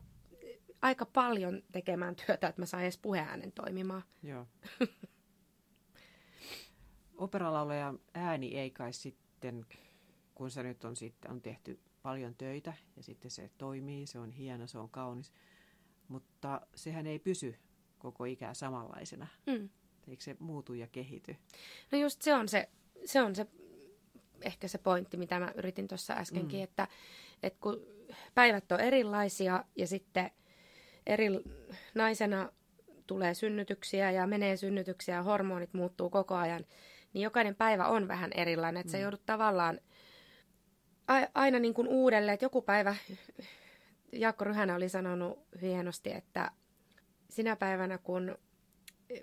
aika 0.82 1.06
paljon 1.06 1.62
tekemään 1.72 2.16
työtä, 2.16 2.48
että 2.48 2.62
mä 2.62 2.66
sain 2.66 2.82
edes 2.82 2.98
puheäänen 2.98 3.52
toimimaan. 3.52 4.02
Joo. 4.22 4.46
Operalaulajan 7.16 7.98
ääni 8.14 8.58
ei 8.58 8.70
kai 8.70 8.92
sitten, 8.92 9.66
kun 10.34 10.50
se 10.50 10.62
nyt 10.62 10.84
on, 10.84 10.96
sitten, 10.96 11.30
on 11.30 11.42
tehty 11.42 11.80
paljon 12.02 12.34
töitä 12.34 12.72
ja 12.96 13.02
sitten 13.02 13.30
se 13.30 13.50
toimii, 13.58 14.06
se 14.06 14.18
on 14.18 14.30
hieno, 14.30 14.66
se 14.66 14.78
on 14.78 14.90
kaunis, 14.90 15.32
mutta 16.08 16.60
sehän 16.74 17.06
ei 17.06 17.18
pysy 17.18 17.54
koko 17.98 18.24
ikää 18.24 18.54
samanlaisena. 18.54 19.26
Mm. 19.46 19.68
Eikö 20.08 20.22
se 20.22 20.36
muutu 20.38 20.74
ja 20.74 20.86
kehity? 20.86 21.36
No 21.92 21.98
just 21.98 22.22
se 22.22 22.34
on 22.34 22.48
se, 22.48 22.68
se 23.04 23.22
on 23.22 23.34
se 23.34 23.46
ehkä 24.42 24.68
se 24.68 24.78
pointti, 24.78 25.16
mitä 25.16 25.38
mä 25.38 25.52
yritin 25.56 25.88
tuossa 25.88 26.14
äskenkin, 26.14 26.58
mm. 26.60 26.64
että, 26.64 26.88
että 27.42 27.58
kun 27.60 27.80
päivät 28.34 28.72
on 28.72 28.80
erilaisia 28.80 29.64
ja 29.76 29.86
sitten 29.86 30.30
eri 31.06 31.26
naisena 31.94 32.52
tulee 33.06 33.34
synnytyksiä 33.34 34.10
ja 34.10 34.26
menee 34.26 34.56
synnytyksiä 34.56 35.14
ja 35.14 35.22
hormonit 35.22 35.74
muuttuu 35.74 36.10
koko 36.10 36.34
ajan, 36.34 36.64
niin 37.12 37.22
jokainen 37.22 37.54
päivä 37.54 37.86
on 37.86 38.08
vähän 38.08 38.30
erilainen, 38.34 38.80
että 38.80 38.88
mm. 38.88 38.92
sä 38.92 38.98
joudut 38.98 39.26
tavallaan 39.26 39.80
aina 41.34 41.58
niin 41.58 41.74
kuin 41.74 41.88
uudelleen, 41.88 42.34
että 42.34 42.44
joku 42.44 42.62
päivä 42.62 42.96
Jaakko 44.12 44.44
Ryhänä 44.44 44.74
oli 44.74 44.88
sanonut 44.88 45.38
hienosti, 45.62 46.12
että 46.12 46.50
sinä 47.30 47.56
päivänä 47.56 47.98
kun, 47.98 48.38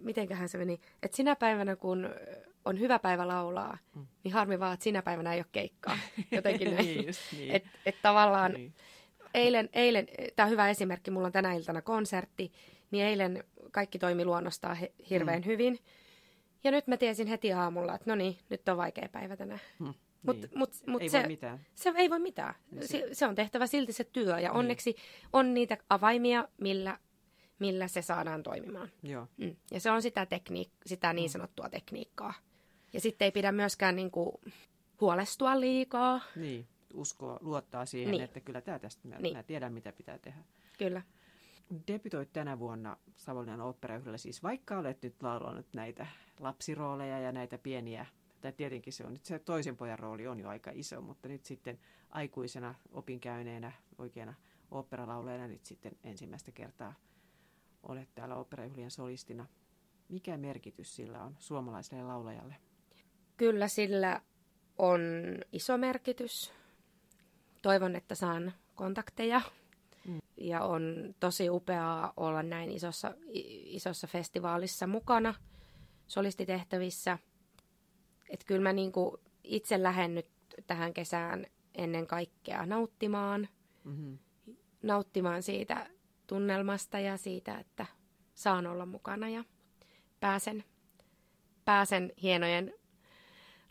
mitenköhän 0.02 0.50
se 0.50 0.58
meni, 0.58 0.80
että 1.04 1.18
sinä 1.18 1.36
päivänä 1.36 1.76
kun 1.76 2.10
on 2.66 2.80
hyvä 2.80 3.00
päivä 3.00 3.28
laulaa, 3.28 3.78
mm. 3.96 4.08
niin 4.24 4.34
harmi 4.34 4.60
vaan, 4.60 4.74
että 4.74 4.84
sinä 4.84 5.02
päivänä 5.02 5.34
ei 5.34 5.40
ole 5.40 5.46
keikkaa. 5.52 5.98
Jotenkin 6.32 6.72
näin. 6.72 6.86
niin, 6.86 7.08
just 7.08 7.22
niin. 7.32 7.52
Että 7.52 7.70
et 7.86 7.96
tavallaan 8.02 8.54
niin. 8.54 8.74
eilen, 9.34 9.70
eilen 9.74 10.08
tämä 10.36 10.46
on 10.46 10.52
hyvä 10.52 10.70
esimerkki, 10.70 11.12
mulla 11.12 11.28
on 11.28 11.34
tänä 11.34 11.54
iltana 11.54 11.82
konsertti, 11.82 12.52
niin 12.92 13.06
eilen 13.06 13.44
kaikki 13.72 14.00
toimi 14.00 14.26
luonnostaan 14.26 14.78
he, 14.78 14.92
hirveän 15.10 15.42
mm. 15.42 15.46
hyvin. 15.46 15.80
Ja 16.64 16.72
nyt 16.72 16.88
mä 16.88 16.98
tiesin 16.98 17.28
heti 17.28 17.54
aamulla, 17.54 17.96
että 17.96 18.10
no 18.12 18.16
niin, 18.16 18.38
nyt 18.50 18.70
on 18.70 18.78
vaikea 18.78 19.10
päivä 19.12 19.36
tänään. 19.38 19.60
Hmm, 19.80 19.94
Mut, 20.24 20.38
niin. 20.38 20.50
mut, 20.56 20.70
mut 20.88 21.02
ei 21.02 21.10
se, 21.10 21.20
voi 21.20 21.28
mitään. 21.28 21.60
se 21.76 21.94
ei 21.96 22.10
voi 22.10 22.20
mitään. 22.20 22.56
Se, 22.82 23.10
se 23.12 23.26
on 23.28 23.36
tehtävä 23.36 23.68
silti 23.68 23.94
se 23.94 24.04
työ 24.04 24.40
ja 24.40 24.52
onneksi 24.52 24.96
on 25.34 25.54
niitä 25.54 25.78
avaimia, 25.90 26.48
millä, 26.62 27.00
millä 27.60 27.88
se 27.88 28.02
saadaan 28.02 28.44
toimimaan. 28.44 28.90
Joo. 29.04 29.28
Mm. 29.38 29.56
Ja 29.72 29.80
se 29.80 29.92
on 29.92 30.02
sitä, 30.02 30.26
tekniik- 30.26 30.72
sitä 30.86 31.14
niin 31.14 31.30
sanottua 31.30 31.70
tekniikkaa. 31.70 32.34
Ja 32.94 33.00
sitten 33.02 33.26
ei 33.26 33.32
pidä 33.32 33.52
myöskään 33.52 33.96
niinku 33.96 34.42
huolestua 35.02 35.60
liikaa. 35.60 36.22
Niin, 36.36 36.68
uskoa, 36.94 37.38
luottaa 37.42 37.86
siihen, 37.86 38.12
Niin. 38.12 38.24
että 38.24 38.40
kyllä 38.40 38.62
tämä 38.62 38.80
tästä, 38.80 39.08
mä, 39.08 39.16
Niin. 39.20 39.38
mä 39.38 39.44
tiedän 39.44 39.74
mitä 39.74 39.92
pitää 39.92 40.18
tehdä. 40.18 40.40
Kyllä. 40.78 41.02
Debytoit 41.88 42.34
tänä 42.34 42.60
vuonna 42.60 42.98
Savonlinnan 43.16 43.62
oopperayhdellä, 43.62 44.18
siis 44.18 44.44
vaikka 44.44 44.78
olet 44.78 45.02
nyt 45.02 45.24
laulanut 45.24 45.66
näitä 45.76 46.08
lapsirooleja 46.40 47.20
ja 47.20 47.32
näitä 47.32 47.58
pieniä, 47.58 48.06
tai 48.42 48.54
tietenkin 48.54 48.94
se 48.94 49.06
on 49.06 49.14
nyt 49.14 49.26
se 49.26 49.40
toisen 49.40 49.78
pojan 49.78 50.00
rooli 50.00 50.28
on 50.28 50.40
jo 50.40 50.50
aika 50.50 50.72
iso, 50.74 51.02
mutta 51.02 51.28
nyt 51.28 51.46
sitten 51.46 51.80
aikuisena 52.10 52.76
opinkäyneenä 52.92 53.72
oikeana 53.98 54.34
oopperalaulajana 54.72 55.48
nyt 55.48 55.66
sitten 55.66 55.92
ensimmäistä 56.04 56.52
kertaa 56.52 56.94
olet 57.84 58.16
täällä 58.16 58.36
oopperajuhlien 58.36 58.92
solistina. 58.92 59.46
Mikä 60.10 60.38
merkitys 60.38 60.96
sillä 60.96 61.24
on 61.24 61.36
suomalaiselle 61.40 62.04
laulajalle? 62.04 62.56
Kyllä 63.38 63.68
sillä 63.68 64.22
on 64.78 65.02
iso 65.52 65.78
merkitys. 65.78 66.54
Toivon, 67.62 67.96
että 67.96 68.16
saan 68.16 68.54
kontakteja. 68.76 69.42
Mm. 70.08 70.20
Ja 70.38 70.64
on 70.64 71.16
tosi 71.20 71.50
upeaa 71.50 72.14
olla 72.18 72.44
näin 72.44 72.72
isossa, 72.72 73.14
isossa 73.66 74.08
festivaalissa 74.08 74.88
mukana. 74.88 75.34
solistitehtävissä. 76.08 77.18
Että 78.30 78.46
kyllä 78.46 78.62
mä 78.62 78.74
niin 78.74 78.92
kuin 78.92 79.18
itse 79.44 79.84
lähden 79.84 80.16
nyt 80.16 80.28
tähän 80.68 80.94
kesään 80.94 81.46
ennen 81.76 82.08
kaikkea 82.08 82.66
nauttimaan. 82.66 83.48
Mm-hmm. 83.84 84.18
Nauttimaan 84.84 85.44
siitä 85.44 85.90
tunnelmasta 86.28 87.00
ja 87.00 87.18
siitä, 87.18 87.58
että 87.58 87.86
saan 88.34 88.68
olla 88.68 88.86
mukana 88.86 89.30
ja 89.30 89.44
pääsen, 90.20 90.64
pääsen 91.66 92.14
hienojen 92.22 92.74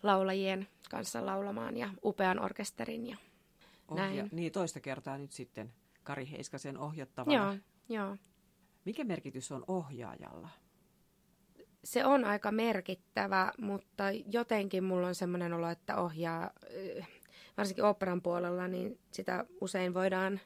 laulajien 0.03 0.69
kanssa 0.91 1.27
laulamaan 1.27 1.77
ja 1.77 1.91
upean 2.05 2.41
orkesterin 2.41 3.07
ja 3.07 3.17
Ohja- 3.89 4.03
näin. 4.03 4.29
Niin, 4.33 4.53
toista 4.53 4.81
kertaa 4.81 5.19
nyt 5.19 5.33
sitten 5.33 5.73
Kari 6.03 6.31
Heiskasen 6.31 6.79
ohjattavana. 6.79 7.37
Joo, 7.37 7.57
joo. 7.89 8.17
Mikä 8.85 9.05
merkitys 9.05 9.53
on 9.53 9.65
ohjaajalla? 9.69 10.49
Se 11.87 12.05
on 12.05 12.25
aika 12.25 12.53
merkittävä, 12.53 13.53
mutta 13.59 14.05
jotenkin 14.33 14.85
mulla 14.85 15.07
on 15.07 15.15
semmoinen 15.15 15.53
olo, 15.53 15.71
että 15.71 15.97
ohjaa, 15.97 16.51
eh, 16.71 17.09
varsinkin 17.57 17.85
operan 17.85 18.23
puolella, 18.23 18.69
niin 18.69 18.99
sitä 19.11 19.45
usein 19.61 19.95
voidaan 19.95 20.41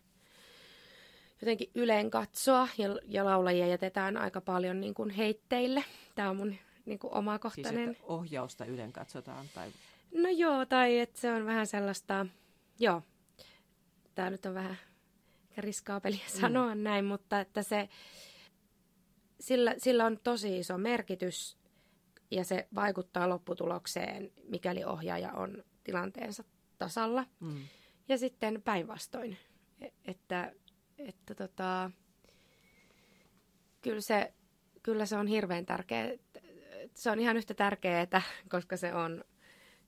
jotenkin 1.40 1.70
yleen 1.74 2.11
katsoa 2.11 2.68
ja, 2.79 2.88
ja 3.07 3.24
laulajia 3.24 3.66
jätetään 3.66 4.16
aika 4.16 4.40
paljon 4.40 4.81
niin 4.81 4.94
kuin 4.94 5.11
heitteille. 5.11 5.85
Tämä 6.14 6.31
on 6.31 6.37
mun 6.37 6.55
niin 6.87 6.98
kuin 6.98 7.14
omakohtainen. 7.14 7.94
Siis, 7.94 7.98
ohjausta 8.03 8.64
yleen 8.64 8.92
katsotaan? 8.92 9.46
Tai... 9.55 9.72
No 10.14 10.29
joo, 10.29 10.66
tai 10.66 10.98
että 10.98 11.20
se 11.20 11.33
on 11.33 11.46
vähän 11.46 11.66
sellaista, 11.66 12.26
joo, 12.79 13.03
tämä 14.14 14.31
nyt 14.31 14.46
on 14.46 14.55
vähän 14.55 14.76
riskaapeliä 15.57 16.24
mm. 16.35 16.40
sanoa 16.40 16.74
näin, 16.74 17.05
mutta 17.05 17.40
että 17.40 17.62
se, 17.62 17.88
sillä, 19.40 19.74
sillä 19.79 20.07
on 20.07 20.18
tosi 20.24 20.59
iso 20.59 20.79
merkitys 20.79 21.59
ja 22.31 22.44
se 22.44 22.68
vaikuttaa 22.74 23.29
lopputulokseen, 23.29 24.33
mikäli 24.48 24.85
ohjaaja 24.85 25.33
on 25.33 25.64
tilanteensa 25.85 26.44
tasalla. 26.79 27.26
Mm. 27.40 27.62
Ja 28.09 28.18
sitten 28.18 28.62
päinvastoin, 28.62 29.37
e, 29.81 29.88
että, 30.05 30.53
että 30.98 31.35
tota, 31.35 31.90
kyllä, 33.83 34.00
se, 34.00 34.35
kyllä 34.83 35.07
se 35.07 35.16
on 35.16 35.26
hirveän 35.26 35.66
tärkeä. 35.66 36.18
Se 36.94 37.11
on 37.11 37.20
ihan 37.20 37.37
yhtä 37.37 37.55
tärkeää, 37.55 38.22
koska 38.50 38.76
se 38.76 38.94
on 38.94 39.24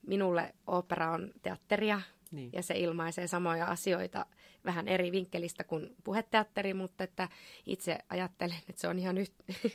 minulle 0.06 0.54
opera 0.66 1.10
on 1.10 1.32
teatteria 1.42 2.00
niin. 2.32 2.50
ja 2.52 2.62
se 2.62 2.74
ilmaisee 2.74 3.26
samoja 3.26 3.66
asioita 3.66 4.26
vähän 4.64 4.88
eri 4.88 5.12
vinkkelistä 5.12 5.64
kuin 5.64 5.96
puheteatteri, 6.04 6.74
mutta 6.74 7.04
että 7.04 7.28
itse 7.66 7.98
ajattelen, 8.08 8.56
että 8.68 8.80
se 8.80 8.88
on 8.88 8.98
ihan 8.98 9.18
yhtä, 9.18 9.44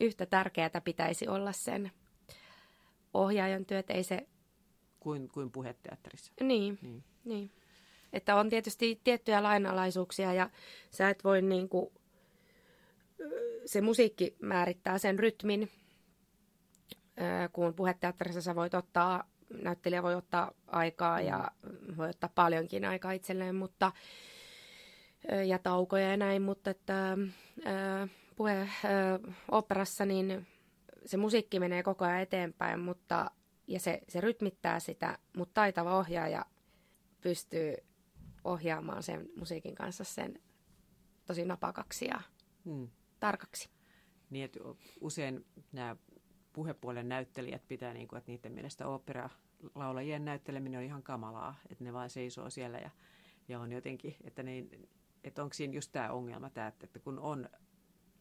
yhtä 0.00 0.26
tärkeää 0.26 0.80
pitäisi 0.84 1.28
olla 1.28 1.52
sen 1.52 1.90
ohjaajan 3.14 3.66
työt, 3.66 3.90
ei 3.90 4.02
se... 4.02 4.26
Kuin, 5.00 5.28
kuin 5.28 5.50
puheteatterissa. 5.50 6.32
Niin, 6.40 6.78
niin. 6.82 7.04
niin. 7.24 7.50
Että 8.12 8.36
on 8.36 8.50
tietysti 8.50 9.00
tiettyjä 9.04 9.42
lainalaisuuksia 9.42 10.32
ja 10.32 10.50
sä 10.90 11.10
et 11.10 11.24
voi 11.24 11.42
niin 11.42 11.68
kuin, 11.68 11.92
se 13.66 13.80
musiikki 13.80 14.36
määrittää 14.42 14.98
sen 14.98 15.18
rytmin, 15.18 15.70
kun 17.52 17.74
puheteatterissa 17.74 18.42
sä 18.42 18.54
voit 18.54 18.74
ottaa 18.74 19.24
näyttelijä 19.62 20.02
voi 20.02 20.14
ottaa 20.14 20.52
aikaa 20.66 21.20
ja 21.20 21.50
mm. 21.62 21.96
voi 21.96 22.08
ottaa 22.08 22.30
paljonkin 22.34 22.84
aikaa 22.84 23.12
itselleen, 23.12 23.54
mutta 23.54 23.92
ja 25.46 25.58
taukoja 25.58 26.10
ja 26.10 26.16
näin, 26.16 26.42
mutta 26.42 26.70
että 26.70 27.18
puhe 28.36 28.68
operassa 29.50 30.06
niin 30.06 30.46
se 31.06 31.16
musiikki 31.16 31.60
menee 31.60 31.82
koko 31.82 32.04
ajan 32.04 32.20
eteenpäin, 32.20 32.80
mutta 32.80 33.30
ja 33.66 33.80
se, 33.80 34.00
se 34.08 34.20
rytmittää 34.20 34.80
sitä, 34.80 35.18
mutta 35.36 35.54
taitava 35.54 35.98
ohjaaja 35.98 36.46
pystyy 37.20 37.76
ohjaamaan 38.44 39.02
sen 39.02 39.28
musiikin 39.36 39.74
kanssa 39.74 40.04
sen 40.04 40.40
tosi 41.26 41.44
napakaksi 41.44 42.04
ja 42.04 42.20
hmm. 42.64 42.88
tarkaksi. 43.20 43.68
Niin, 44.30 44.44
että 44.44 44.60
usein 45.00 45.46
nämä 45.72 45.96
puhepuolen 46.52 47.08
näyttelijät 47.08 47.68
pitää, 47.68 47.94
niin 47.94 48.08
kuin, 48.08 48.18
että 48.18 48.32
niiden 48.32 48.52
mielestä 48.52 48.88
opera 48.88 49.30
laulajien 49.74 50.24
näytteleminen 50.24 50.78
on 50.78 50.84
ihan 50.84 51.02
kamalaa, 51.02 51.54
että 51.70 51.84
ne 51.84 51.92
vain 51.92 52.10
seisoo 52.10 52.50
siellä 52.50 52.78
ja, 52.78 52.90
ja 53.48 53.60
on 53.60 53.72
jotenkin, 53.72 54.16
että, 54.24 54.42
ne, 54.42 54.64
että 55.24 55.42
onko 55.42 55.54
siinä 55.54 55.74
just 55.74 55.92
tämä 55.92 56.12
ongelma, 56.12 56.50
tämä, 56.50 56.66
että 56.66 56.98
kun 56.98 57.18
on 57.18 57.48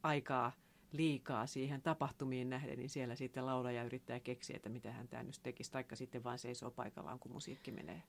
aikaa 0.04 0.52
liikaa 0.92 1.48
siihen 1.48 1.82
tapahtumiin 1.82 2.50
nähden, 2.50 2.78
niin 2.78 2.90
siellä 2.90 3.16
sitten 3.16 3.46
laulaja 3.46 3.84
yrittää 3.84 4.20
keksiä, 4.20 4.56
että 4.56 4.70
mitä 4.70 4.92
hän 4.92 5.08
tämä 5.08 5.24
nyt 5.24 5.40
tekisi, 5.44 5.72
taikka 5.72 5.96
sitten 5.96 6.24
vain 6.24 6.40
seisoo 6.40 6.72
paikallaan, 6.72 7.20
kun 7.20 7.32
musiikki 7.32 7.72
menee. 7.72 8.04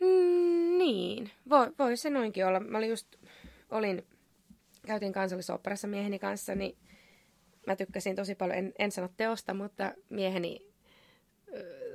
Mm, 0.00 0.78
niin, 0.78 1.30
voi, 1.48 1.72
voi 1.78 1.96
se 1.96 2.10
noinkin 2.10 2.46
olla. 2.46 2.60
Mä 2.60 2.78
olin 2.78 2.90
just, 2.90 3.16
olin, 3.70 4.06
käytiin 4.86 5.12
kansallisoperassa 5.12 5.88
mieheni 5.88 6.18
kanssa, 6.18 6.54
niin 6.54 6.76
mä 7.66 7.76
tykkäsin 7.76 8.16
tosi 8.16 8.34
paljon, 8.34 8.58
en, 8.58 8.72
en 8.78 8.92
sano 8.92 9.08
teosta, 9.16 9.54
mutta 9.54 9.92
mieheni 10.10 10.65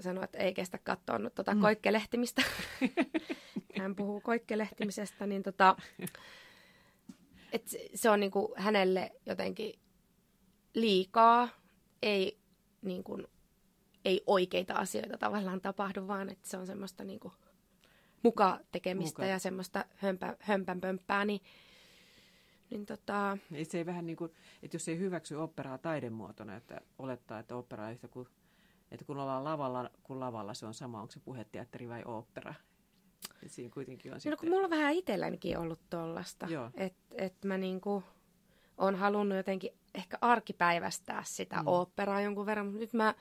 sanoi, 0.01 0.23
että 0.23 0.37
ei 0.37 0.53
kestä 0.53 0.77
katsoa 0.77 1.19
no, 1.19 1.29
tota 1.29 1.55
mm. 1.55 1.61
koikkelehtimistä. 1.61 2.41
Hän 3.79 3.95
puhuu 3.95 4.21
koikkelehtimisestä, 4.21 5.27
niin 5.27 5.43
tota, 5.43 5.75
et 7.51 7.75
se 7.95 8.09
on 8.09 8.19
niinku 8.19 8.53
hänelle 8.57 9.11
jotenkin 9.25 9.79
liikaa, 10.73 11.49
ei, 12.01 12.37
niinku, 12.81 13.23
ei 14.05 14.23
oikeita 14.27 14.73
asioita 14.73 15.17
tavallaan 15.17 15.61
tapahdu, 15.61 16.07
vaan 16.07 16.29
että 16.29 16.49
se 16.49 16.57
on 16.57 16.67
semmoista 16.67 17.03
niinku 17.03 17.33
muka 18.23 18.59
tekemistä 18.71 19.21
muka. 19.21 19.31
ja 19.31 19.39
semmoista 19.39 19.85
hömpä, 19.95 20.35
hömpänpömppää, 20.39 21.25
niin 21.25 21.41
niin 22.71 22.85
tota... 22.85 23.37
Niin 23.49 23.65
se 23.65 23.77
ei 23.77 23.85
vähän 23.85 24.05
niin 24.05 24.17
kuin, 24.17 24.31
että 24.63 24.75
jos 24.75 24.87
ei 24.87 24.97
hyväksy 24.97 25.35
operaa 25.35 25.77
taidemuotona, 25.77 26.55
että 26.55 26.81
olettaa, 26.99 27.39
että 27.39 27.55
opera 27.55 27.85
on 27.85 27.91
yhtä 27.91 28.07
kuin 28.07 28.27
että 28.91 29.05
kun 29.05 29.17
ollaan 29.17 29.43
lavalla, 29.43 29.89
kun 30.03 30.19
lavalla 30.19 30.53
se 30.53 30.65
on 30.65 30.73
sama, 30.73 31.01
onko 31.01 31.11
se 31.11 31.19
puheteatteri 31.19 31.89
vai 31.89 32.03
opera. 32.05 32.53
Et 33.43 33.51
siinä 33.51 33.73
kuitenkin 33.73 34.11
on 34.11 34.15
no, 34.15 34.19
sitten... 34.19 34.37
kun 34.37 34.49
mulla 34.49 34.63
on 34.63 34.69
vähän 34.69 34.93
itsellänikin 34.93 35.57
ollut 35.57 35.79
tollasta. 35.89 36.47
Että 36.73 37.15
et 37.17 37.45
mä 37.45 37.57
niinku 37.57 38.03
on 38.77 38.95
halunnut 38.95 39.37
jotenkin 39.37 39.71
ehkä 39.95 40.17
arkipäivästää 40.21 41.23
sitä 41.25 41.55
mm. 41.55 41.67
operaa 41.67 42.21
jonkun 42.21 42.45
verran, 42.45 42.65
mutta 42.65 42.79
nyt 42.79 42.93
mä 42.93 43.15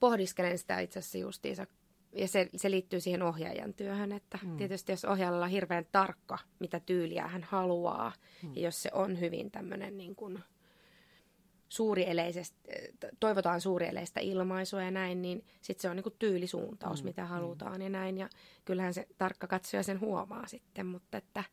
pohdiskelen 0.00 0.58
sitä 0.58 0.80
itse 0.80 0.98
asiassa 0.98 1.18
justiinsa. 1.18 1.66
Ja 2.12 2.28
se, 2.28 2.50
se 2.56 2.70
liittyy 2.70 3.00
siihen 3.00 3.22
ohjaajan 3.22 3.74
työhön, 3.74 4.12
että 4.12 4.38
mm. 4.42 4.56
tietysti 4.56 4.92
jos 4.92 5.04
ohjaajalla 5.04 5.44
on 5.44 5.50
hirveän 5.50 5.86
tarkka, 5.92 6.38
mitä 6.58 6.80
tyyliä 6.80 7.28
hän 7.28 7.42
haluaa, 7.42 8.12
mm. 8.42 8.54
ja 8.54 8.62
jos 8.62 8.82
se 8.82 8.90
on 8.92 9.20
hyvin 9.20 9.50
tämmöinen 9.50 9.96
niin 9.96 10.16
kuin 10.16 10.38
toivotaan 13.20 13.60
suurieleistä 13.60 14.20
ilmaisua 14.20 14.82
ja 14.82 14.90
näin, 14.90 15.22
niin 15.22 15.44
sitten 15.60 15.82
se 15.82 15.88
on 15.88 15.96
niinku 15.96 16.10
tyylisuuntaus, 16.10 17.02
mm, 17.02 17.06
mitä 17.06 17.22
mm. 17.22 17.28
halutaan 17.28 17.76
mm. 17.76 17.82
ja 17.82 17.88
näin. 17.88 18.18
Ja 18.18 18.28
kyllähän 18.64 18.94
se 18.94 19.06
tarkka 19.18 19.46
katsoja 19.46 19.82
sen 19.82 20.00
huomaa 20.00 20.46
sitten, 20.46 20.86
mutta 20.86 21.18
että 21.18 21.44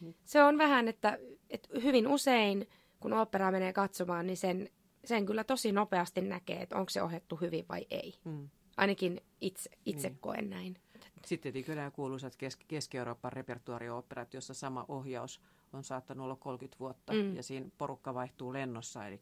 mm. 0.00 0.14
se 0.24 0.42
on 0.42 0.58
vähän, 0.58 0.88
että, 0.88 1.18
että 1.50 1.68
hyvin 1.82 2.06
usein, 2.08 2.68
kun 3.00 3.12
opera 3.12 3.50
menee 3.50 3.72
katsomaan, 3.72 4.26
niin 4.26 4.36
sen, 4.36 4.70
sen 5.04 5.26
kyllä 5.26 5.44
tosi 5.44 5.72
nopeasti 5.72 6.20
näkee, 6.20 6.62
että 6.62 6.76
onko 6.76 6.90
se 6.90 7.02
ohjattu 7.02 7.36
hyvin 7.36 7.64
vai 7.68 7.86
ei. 7.90 8.14
Mm. 8.24 8.48
Ainakin 8.76 9.20
itse, 9.40 9.70
itse 9.86 10.08
niin. 10.08 10.18
koen 10.20 10.50
näin. 10.50 10.78
Sitten 11.26 11.52
tietenkin 11.52 11.76
nämä 11.76 11.90
kuuluisat 11.90 12.36
Keski-Euroopan 12.68 13.32
repertuaarioperat, 13.32 14.34
jossa 14.34 14.54
sama 14.54 14.84
ohjaus 14.88 15.40
on 15.74 15.84
saattanut 15.84 16.24
olla 16.24 16.36
30 16.36 16.78
vuotta 16.80 17.12
mm. 17.12 17.36
ja 17.36 17.42
siinä 17.42 17.70
porukka 17.78 18.14
vaihtuu 18.14 18.52
lennossa, 18.52 19.06
eli 19.06 19.20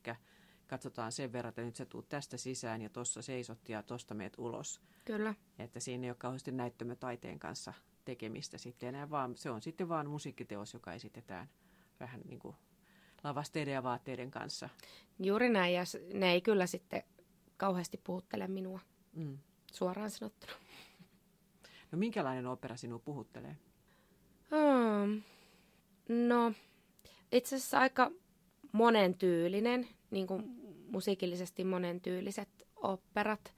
katsotaan 0.66 1.12
sen 1.12 1.32
verran, 1.32 1.48
että 1.48 1.62
nyt 1.62 1.76
sä 1.76 1.86
tuut 1.86 2.08
tästä 2.08 2.36
sisään 2.36 2.82
ja 2.82 2.90
tuossa 2.90 3.22
seisot 3.22 3.68
ja 3.68 3.82
tuosta 3.82 4.14
meet 4.14 4.34
ulos. 4.38 4.80
Kyllä. 5.04 5.34
Että 5.58 5.80
siinä 5.80 6.04
ei 6.04 6.10
ole 6.10 6.16
kauheasti 6.16 6.52
näyttömötaiteen 6.52 7.38
kanssa 7.38 7.72
tekemistä 8.04 8.58
sitten 8.58 8.88
enää, 8.88 9.10
vaan 9.10 9.36
se 9.36 9.50
on 9.50 9.62
sitten 9.62 9.88
vaan 9.88 10.10
musiikkiteos, 10.10 10.74
joka 10.74 10.92
esitetään 10.92 11.48
vähän 12.00 12.20
niin 12.24 12.38
kuin 12.38 12.56
lavasteiden 13.24 13.74
ja 13.74 13.82
vaatteiden 13.82 14.30
kanssa. 14.30 14.68
Juuri 15.18 15.48
näin, 15.48 15.74
ja 15.74 15.82
ne 16.14 16.32
ei 16.32 16.40
kyllä 16.40 16.66
sitten 16.66 17.02
kauheasti 17.56 18.00
puhuttele 18.04 18.46
minua, 18.46 18.80
mm. 19.12 19.38
suoraan 19.72 20.10
sanottuna. 20.10 20.52
No 21.92 21.98
minkälainen 21.98 22.46
opera 22.46 22.76
sinua 22.76 22.98
puhuttelee? 22.98 23.56
Hmm. 24.50 25.22
No, 26.08 26.52
itse 27.32 27.56
asiassa 27.56 27.78
aika 27.78 28.10
monen 28.72 29.14
tyylinen, 29.14 29.88
niin 30.10 30.26
kuin 30.26 30.42
musiikillisesti 30.88 31.64
monen 31.64 32.00
tyyliset 32.00 32.48
operat. 32.76 33.54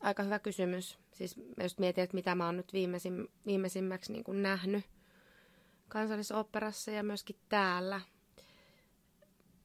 Aika 0.00 0.22
hyvä 0.22 0.38
kysymys. 0.38 0.98
Siis 1.12 1.36
mä 1.36 1.64
just 1.64 1.78
mietin, 1.78 2.04
että 2.04 2.14
mitä 2.14 2.34
mä 2.34 2.46
oon 2.46 2.56
nyt 2.56 2.72
viimeisim, 2.72 3.26
viimeisimmäksi 3.46 4.12
niin 4.12 4.24
kuin 4.24 4.42
nähnyt 4.42 4.84
kansallisoperassa 5.88 6.90
ja 6.90 7.02
myöskin 7.02 7.36
täällä. 7.48 8.00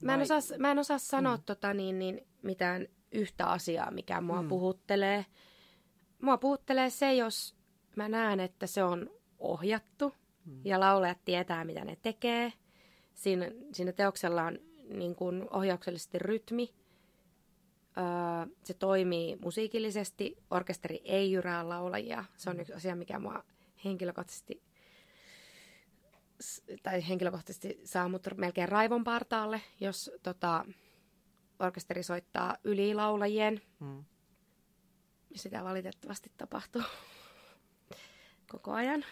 Mä 0.02 0.14
en 0.14 0.22
osaa, 0.22 0.40
mä 0.58 0.72
en 0.72 0.80
osaa 0.80 0.98
sanoa 0.98 1.38
mm. 1.38 1.44
tota, 1.44 1.74
niin, 1.74 2.00
niin, 2.00 2.28
mitään 2.42 2.88
yhtä 3.12 3.46
asiaa, 3.46 3.92
mikä 3.92 4.22
mua 4.22 4.42
mm. 4.42 4.48
puhuttelee. 4.48 5.26
Mua 6.22 6.38
puhuttelee 6.38 6.90
se, 6.90 7.14
jos 7.14 7.56
mä 7.96 8.10
näen, 8.10 8.40
että 8.40 8.68
se 8.68 8.84
on 8.84 9.10
ohjattu 9.40 10.14
mm. 10.50 10.62
ja 10.66 10.80
laulajat 10.80 11.26
tietää, 11.26 11.66
mitä 11.66 11.86
ne 11.86 11.98
tekee. 12.02 12.54
Siinä, 13.14 13.52
siinä 13.74 13.92
teoksella 13.92 14.44
on 14.44 14.60
niin 14.90 15.16
kuin 15.16 15.48
ohjauksellisesti 15.52 16.20
rytmi. 16.20 16.74
Öö, 17.98 18.56
se 18.64 18.74
toimii 18.74 19.38
musiikillisesti. 19.42 20.38
Orkesteri 20.52 21.02
ei 21.04 21.32
jyrää 21.32 21.70
laulajia. 21.70 22.26
Se 22.38 22.50
on 22.50 22.60
yksi 22.60 22.74
asia, 22.74 22.96
mikä 22.96 23.20
mua 23.20 23.44
henkilökohtaisesti 23.86 24.62
tai 26.84 27.08
henkilökohtaisesti 27.08 27.82
saa 27.84 28.10
mut 28.10 28.28
melkein 28.38 28.70
raivon 28.70 29.04
partaalle, 29.04 29.62
jos 29.80 30.12
tota, 30.24 30.66
orkesteri 31.60 32.04
soittaa 32.04 32.58
yli 32.64 32.94
laulajien. 32.94 33.62
Mm. 33.80 34.06
Sitä 35.36 35.64
valitettavasti 35.64 36.32
tapahtuu 36.38 36.82
koko 38.52 38.72
ajan. 38.72 39.06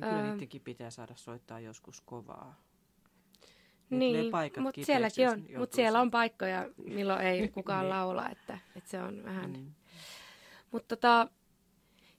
Kyllä 0.00 0.12
Öö. 0.22 0.30
niidenkin 0.30 0.60
pitää 0.60 0.90
saada 0.90 1.16
soittaa 1.16 1.60
joskus 1.60 2.00
kovaa. 2.00 2.60
Niin 3.90 4.12
Niin, 4.12 4.32
mutta 4.62 4.84
sielläkin 4.84 5.28
on, 5.28 5.44
mut 5.58 5.72
siellä 5.72 6.00
on 6.00 6.10
paikkoja, 6.10 6.68
milloin 6.76 7.20
ei 7.20 7.48
kukaan 7.54 7.80
Niin. 7.84 7.90
laula, 7.90 8.28
että, 8.28 8.58
että 8.76 8.90
se 8.90 9.02
on 9.02 9.24
vähän... 9.24 9.50
Mm. 9.52 9.74
Mutta 10.70 10.96
tota, 10.96 11.28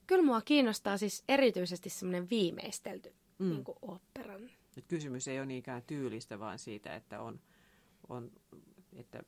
kyllä 0.06 0.22
mua 0.22 0.40
kiinnostaa 0.40 0.98
siis 0.98 1.24
erityisesti 1.28 1.90
semmoinen 1.90 2.30
viimeistelty 2.30 3.14
Mm. 3.38 3.48
niin 3.50 3.64
oopperan. 3.82 4.50
Nyt 4.76 4.86
kysymys 4.88 5.28
ei 5.28 5.38
ole 5.38 5.46
niinkään 5.46 5.82
tyylistä, 5.82 6.38
vaan 6.38 6.58
siitä, 6.58 6.96
että 6.96 7.20
on, 7.20 7.40
on 8.08 8.30
että, 8.92 9.22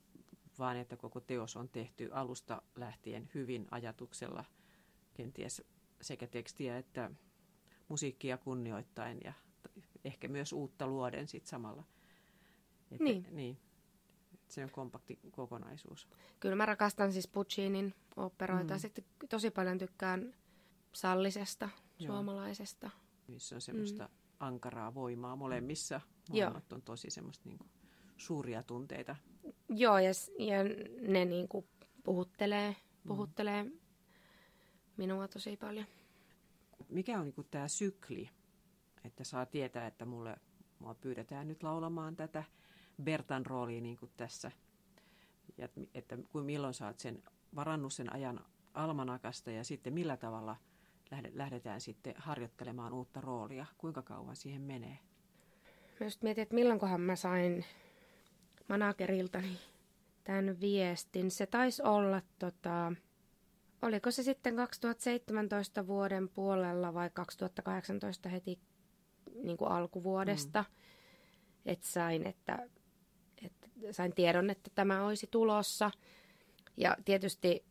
vaan 0.59 0.77
että 0.77 0.97
koko 0.97 1.21
teos 1.21 1.57
on 1.57 1.69
tehty 1.69 2.09
alusta 2.12 2.62
lähtien 2.77 3.31
hyvin 3.35 3.67
ajatuksella, 3.71 4.45
kenties 5.15 5.62
sekä 6.01 6.27
tekstiä 6.27 6.79
että 6.79 7.11
musiikkia 7.92 8.38
kunnioittain 8.38 9.20
ja 9.24 9.33
ehkä 10.05 10.28
myös 10.28 10.52
uutta 10.52 10.87
luoden 10.87 11.28
sit 11.28 11.46
samalla. 11.46 11.85
Että, 12.90 13.05
Niin. 13.05 13.26
niin. 13.31 13.59
Se 14.48 14.64
on 14.64 14.70
kompakti 14.70 15.18
kokonaisuus. 15.31 16.09
Kyllä 16.40 16.57
mä 16.57 16.66
rakastan 16.66 17.12
siis 17.12 17.28
Puccinin 17.28 17.94
oopperoita. 18.16 18.74
Mm. 18.74 18.78
Mm. 18.78 18.81
Sitten 18.81 19.05
tosi 19.28 19.50
paljon 19.50 19.78
tykkään 19.78 20.35
Sallisesta, 20.92 21.68
Joo. 21.98 22.12
suomalaisesta. 22.14 22.90
missä 23.28 23.55
on 23.55 23.61
semmoista 23.61 24.05
mm. 24.05 24.11
ankaraa 24.40 24.94
voimaa 24.94 25.37
molemmissa. 25.37 26.00
Joo. 26.28 26.48
Molemmat 26.50 26.72
on 26.72 26.83
tosi 26.83 27.11
semmoista 27.11 27.48
niin 27.48 27.59
suuria 28.16 28.62
tunteita. 28.62 29.16
Joo, 29.68 29.98
ja, 29.98 30.11
ja 30.38 30.59
ne 31.09 31.24
niin 31.24 31.48
kuin 31.48 31.66
puhuttelee, 32.05 32.76
puhuttelee 33.07 33.62
mm. 33.62 33.72
minua 34.96 35.28
tosi 35.28 35.57
paljon. 35.57 35.87
Mikä 36.92 37.18
on 37.18 37.24
niin 37.24 37.46
tämä 37.50 37.68
sykli, 37.68 38.31
että 39.05 39.24
saa 39.24 39.46
tietää, 39.46 39.87
että 39.87 40.05
mulle, 40.05 40.37
mua 40.78 40.94
pyydetään 40.94 41.48
nyt 41.48 41.62
laulamaan 41.62 42.16
tätä 42.16 42.44
Bertan 43.02 43.46
roolia 43.46 43.81
niin 43.81 43.96
kuin 43.96 44.12
tässä. 44.16 44.50
Ja 45.59 45.64
et- 45.64 45.88
että 45.94 46.18
kuin 46.33 46.44
milloin 46.44 46.74
saat 46.74 46.98
sen 46.98 47.22
varannut 47.55 47.92
sen 47.92 48.12
ajan 48.12 48.40
almanakasta 48.74 49.50
ja 49.50 49.64
sitten 49.64 49.92
millä 49.94 50.16
tavalla 50.16 50.57
lähde- 51.11 51.33
lähdetään 51.35 51.81
sitten 51.81 52.14
harjoittelemaan 52.16 52.92
uutta 52.92 53.20
roolia. 53.20 53.66
Kuinka 53.78 54.02
kauan 54.02 54.37
siihen 54.37 54.62
menee? 54.62 54.98
Mä 56.00 56.07
just 56.07 56.22
mietin, 56.22 56.42
että 56.42 56.55
milloinkohan 56.55 57.00
mä 57.00 57.16
sain 57.16 57.64
manageriltani 58.68 59.59
tämän 60.24 60.61
viestin. 60.61 61.31
Se 61.31 61.46
taisi 61.46 61.83
olla, 61.83 62.22
tota, 62.38 62.92
oliko 63.83 64.11
se 64.11 64.23
sitten 64.23 64.57
2017 64.57 65.87
vuoden 65.87 66.29
puolella 66.29 66.95
vai 66.95 67.11
2018 67.14 68.29
heti 68.29 68.59
niin 69.42 69.57
kuin 69.57 69.71
alkuvuodesta. 69.71 70.64
Mm. 70.68 70.75
Että 71.66 71.87
sain, 71.87 72.27
että, 72.27 72.68
että 73.45 73.68
sain 73.90 74.14
tiedon, 74.14 74.51
että 74.51 74.71
tämä 74.75 75.07
olisi 75.07 75.29
tulossa. 75.31 75.90
Ja 76.77 76.97
tietysti 77.05 77.64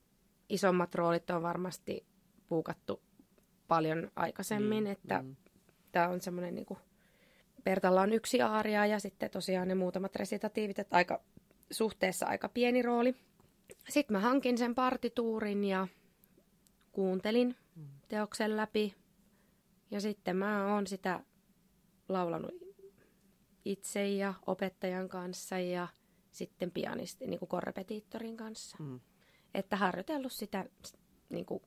isommat 0.50 0.95
roolit 0.95 1.30
on 1.30 1.41
varmasti 1.41 2.06
puukattu 2.50 3.02
paljon 3.67 4.12
aikaisemmin, 4.15 4.84
Niin, 4.84 4.88
että 4.88 5.21
mm. 5.21 5.36
tämä 5.91 6.08
on 6.08 6.21
semmoinen 6.21 6.56
niin 6.56 6.65
kuin 6.65 6.80
Bertalla 7.63 8.02
on 8.02 8.13
yksi 8.13 8.41
aaria 8.41 8.86
ja 8.86 9.00
sitten 9.00 9.30
tosiaan 9.30 9.67
ne 9.67 9.76
muutamat 9.76 10.15
resitatiivit, 10.15 10.80
että 10.80 10.95
aika, 10.95 11.21
suhteessa 11.71 12.26
aika 12.26 12.50
pieni 12.50 12.82
rooli. 12.82 13.15
Sitten 13.89 14.17
mä 14.17 14.19
hankin 14.19 14.58
sen 14.58 14.76
partituurin 14.76 15.63
ja 15.63 15.88
kuuntelin 16.91 17.56
teoksen 18.08 18.58
läpi. 18.58 18.95
Ja 19.91 20.01
sitten 20.01 20.38
mä 20.38 20.73
oon 20.73 20.88
sitä 20.88 21.19
laulanut 22.10 22.51
itse 23.65 24.08
ja 24.08 24.34
opettajan 24.47 25.10
kanssa 25.10 25.60
ja 25.60 25.88
sitten 26.32 26.71
pianisti, 26.71 27.27
niin 27.27 27.39
kuin 27.39 27.49
korrepetiittorin 27.49 28.38
kanssa. 28.38 28.77
Mm. 28.80 28.99
Että 29.54 29.75
harjoitellut 29.75 30.32
sitä 30.32 30.65
niin 31.30 31.45
kuin 31.45 31.63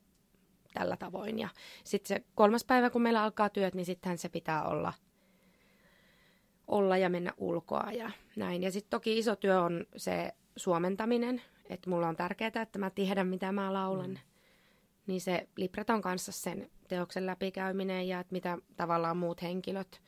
tällä 0.73 0.97
tavoin. 0.97 1.39
Ja 1.39 1.49
sitten 1.83 2.07
se 2.07 2.25
kolmas 2.35 2.63
päivä, 2.63 2.89
kun 2.89 3.01
meillä 3.01 3.23
alkaa 3.23 3.49
työt, 3.49 3.73
niin 3.75 3.85
sittenhän 3.85 4.17
se 4.17 4.29
pitää 4.29 4.67
olla, 4.67 4.93
olla 6.67 6.97
ja 6.97 7.09
mennä 7.09 7.33
ulkoa 7.37 7.91
ja 7.91 8.11
näin. 8.35 8.63
Ja 8.63 8.71
sitten 8.71 8.89
toki 8.89 9.17
iso 9.17 9.35
työ 9.35 9.61
on 9.61 9.85
se 9.97 10.31
suomentaminen, 10.55 11.41
että 11.69 11.89
mulla 11.89 12.07
on 12.07 12.15
tärkeää, 12.15 12.61
että 12.61 12.79
mä 12.79 12.89
tiedän, 12.89 13.27
mitä 13.27 13.51
mä 13.51 13.73
laulan. 13.73 14.09
Mm. 14.09 14.34
Niin 15.07 15.21
se 15.21 15.47
libreton 15.57 16.01
kanssa 16.01 16.31
sen 16.31 16.69
teoksen 16.87 17.25
läpikäyminen 17.25 18.07
ja 18.07 18.19
että 18.19 18.31
mitä 18.31 18.57
tavallaan 18.75 19.17
muut 19.17 19.41
henkilöt 19.41 20.01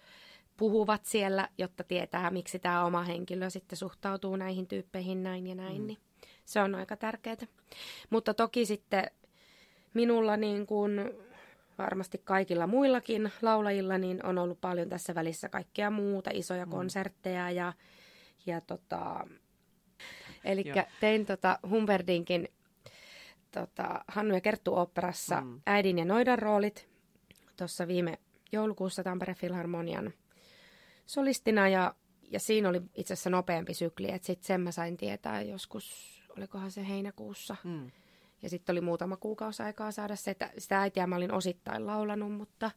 puhuvat 0.57 1.05
siellä, 1.05 1.49
jotta 1.57 1.83
tietää, 1.83 2.31
miksi 2.31 2.59
tämä 2.59 2.85
oma 2.85 3.03
henkilö 3.03 3.49
sitten 3.49 3.77
suhtautuu 3.77 4.35
näihin 4.35 4.67
tyyppeihin 4.67 5.23
näin 5.23 5.47
ja 5.47 5.55
näin. 5.55 5.81
Mm. 5.81 5.87
Niin 5.87 5.97
se 6.45 6.59
on 6.61 6.75
aika 6.75 6.97
tärkeää. 6.97 7.47
Mutta 8.09 8.33
toki 8.33 8.65
sitten 8.65 9.11
minulla 9.93 10.37
niin 10.37 10.65
kuin 10.65 11.11
varmasti 11.77 12.21
kaikilla 12.23 12.67
muillakin 12.67 13.31
laulajilla 13.41 13.97
niin 13.97 14.25
on 14.25 14.37
ollut 14.37 14.61
paljon 14.61 14.89
tässä 14.89 15.15
välissä 15.15 15.49
kaikkea 15.49 15.89
muuta, 15.89 16.29
isoja 16.33 16.65
mm. 16.65 16.71
konsertteja 16.71 17.51
ja, 17.51 17.73
ja 18.45 18.61
tota, 18.61 19.27
eli 20.43 20.63
tein 20.99 21.25
tota 21.25 21.59
Humberdinkin 21.69 22.49
tota, 23.59 24.03
Hannu 24.07 24.33
ja 24.33 24.41
Kerttu 24.41 24.75
oopperassa 24.75 25.41
Mm. 25.41 25.61
äidin 25.65 25.97
ja 25.99 26.05
noidan 26.05 26.39
roolit 26.39 26.89
tuossa 27.57 27.87
viime 27.87 28.19
joulukuussa 28.51 29.03
Tampere 29.03 29.33
Filharmonian 29.33 30.13
solistina 31.05 31.67
ja, 31.69 31.95
ja 32.31 32.39
siinä 32.39 32.69
oli 32.69 32.81
itse 32.95 33.13
asiassa 33.13 33.29
nopeampi 33.29 33.73
sykli, 33.73 34.11
että 34.11 34.25
sitten 34.25 34.47
sen 34.47 34.61
mä 34.61 34.71
sain 34.71 34.97
tietää 34.97 35.41
joskus, 35.41 36.17
olikohan 36.37 36.71
se 36.71 36.87
heinäkuussa. 36.87 37.55
Mm. 37.63 37.91
Ja 38.41 38.49
sitten 38.49 38.73
oli 38.73 38.81
muutama 38.81 39.17
kuukausi 39.17 39.63
aikaa 39.63 39.91
saada 39.91 40.15
se, 40.15 40.31
että 40.31 40.51
sitä 40.57 40.81
äitiä 40.81 41.07
mä 41.07 41.15
olin 41.15 41.31
osittain 41.31 41.85
laulanut, 41.87 42.33
mutta, 42.33 42.71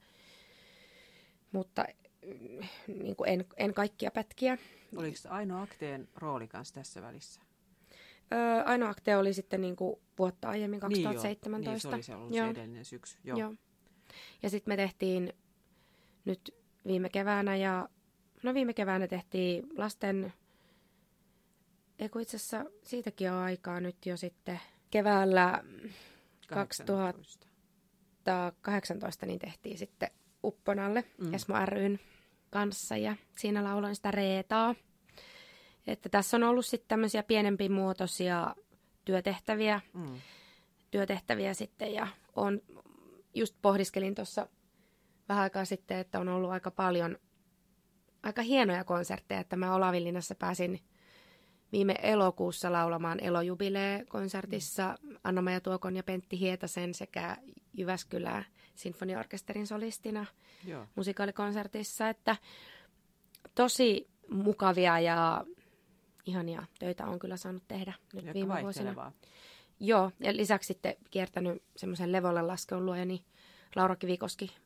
mutta 1.52 1.84
mm, 2.26 2.60
niin 3.02 3.16
kuin 3.16 3.28
en, 3.30 3.44
en 3.56 3.74
kaikkia 3.74 4.10
pätkiä. 4.10 4.58
Oliko 4.96 5.16
se 5.16 5.28
ainoa 5.28 5.62
akteen 5.62 6.08
rooli 6.16 6.48
kanssa 6.48 6.74
tässä 6.74 7.02
välissä? 7.02 7.40
Öö, 8.32 8.62
ainoa 8.64 8.88
akte 8.88 9.16
oli 9.16 9.32
sitten 9.32 9.60
niin 9.60 9.76
kuin 9.76 10.00
vuotta 10.18 10.48
aiemmin, 10.48 10.80
Niin, 10.88 11.02
joo. 11.02 11.12
2017. 11.12 11.68
Niin, 11.68 11.80
se 11.80 11.88
oli 11.94 12.02
se 12.02 12.14
ollut 12.14 12.36
Joo. 12.36 12.46
se 12.46 12.50
edellinen 12.50 12.84
syksy. 12.84 13.18
Joo. 13.24 13.38
Joo. 13.38 13.54
Ja 14.42 14.50
sitten 14.50 14.72
me 14.72 14.76
tehtiin 14.76 15.32
nyt 16.24 16.54
viime 16.86 17.08
keväänä 17.08 17.56
ja 17.56 17.88
no 18.42 18.54
viime 18.54 18.74
keväänä 18.74 19.06
tehtiin 19.06 19.66
lasten, 19.76 20.32
eikö 21.98 22.20
itse 22.20 22.36
asiassa 22.36 22.64
siitäkin 22.84 23.30
on 23.30 23.38
aikaa 23.38 23.80
nyt 23.80 24.06
jo 24.06 24.16
sitten 24.16 24.60
keväällä 24.90 25.64
2000 26.48 27.50
2018 28.62 29.26
niin 29.26 29.38
tehtiin 29.38 29.78
sitten 29.78 30.10
Upponalle 30.44 31.04
mm. 31.18 31.34
Esmo 31.34 31.54
ryn 31.66 32.00
kanssa 32.50 32.96
ja 32.96 33.16
siinä 33.38 33.64
lauloin 33.64 33.96
sitä 33.96 34.10
Reetaa. 34.10 34.74
Että 35.90 36.08
tässä 36.08 36.36
on 36.36 36.42
ollut 36.42 36.66
sitten 36.66 36.88
tämmöisiä 36.88 37.22
pienempimuotoisia 37.22 38.54
työtehtäviä, 39.04 39.80
Mm. 39.94 40.20
työtehtäviä 40.90 41.54
sitten 41.54 41.94
ja 41.94 42.06
on, 42.36 42.60
just 43.34 43.56
pohdiskelin 43.62 44.14
tuossa 44.14 44.48
vähän 45.28 45.42
aikaa 45.42 45.64
sitten, 45.64 45.98
että 45.98 46.20
on 46.20 46.28
ollut 46.28 46.50
aika 46.50 46.70
paljon 46.70 47.18
aika 48.22 48.42
hienoja 48.42 48.84
konsertteja, 48.84 49.40
että 49.40 49.56
mä 49.56 49.74
Olavinlinnassa 49.74 50.34
pääsin 50.34 50.80
viime 51.72 51.94
elokuussa 52.02 52.72
laulamaan 52.72 53.18
Elojubilee-konsertissa 53.20 54.94
Anna-Maja 55.24 55.60
Tuokon 55.60 55.96
ja 55.96 56.02
Pentti 56.02 56.40
Hietasen 56.40 56.94
sekä 56.94 57.36
Jyväskylää 57.74 58.44
sinfoniaorkesterin 58.74 59.66
solistina 59.66 60.26
Joo. 60.64 60.86
musikaalikonsertissa, 60.94 62.08
että 62.08 62.36
tosi 63.54 64.10
mukavia 64.30 65.00
ja 65.00 65.44
ihania 66.30 66.66
töitä 66.78 67.06
on 67.06 67.18
kyllä 67.18 67.36
saanut 67.36 67.62
tehdä 67.68 67.92
nyt 68.12 68.24
Jotka 68.24 68.34
viime 68.34 68.62
vuosina. 68.62 69.12
Joo, 69.80 70.12
ja 70.20 70.36
lisäksi 70.36 70.66
sitten 70.66 70.94
kiertänyt 71.10 71.62
semmoisen 71.76 72.12
levolle 72.12 72.42
laskeun 72.42 72.86
luojani 72.86 73.24
Laura 73.76 73.96
Kivikoski 73.96 74.56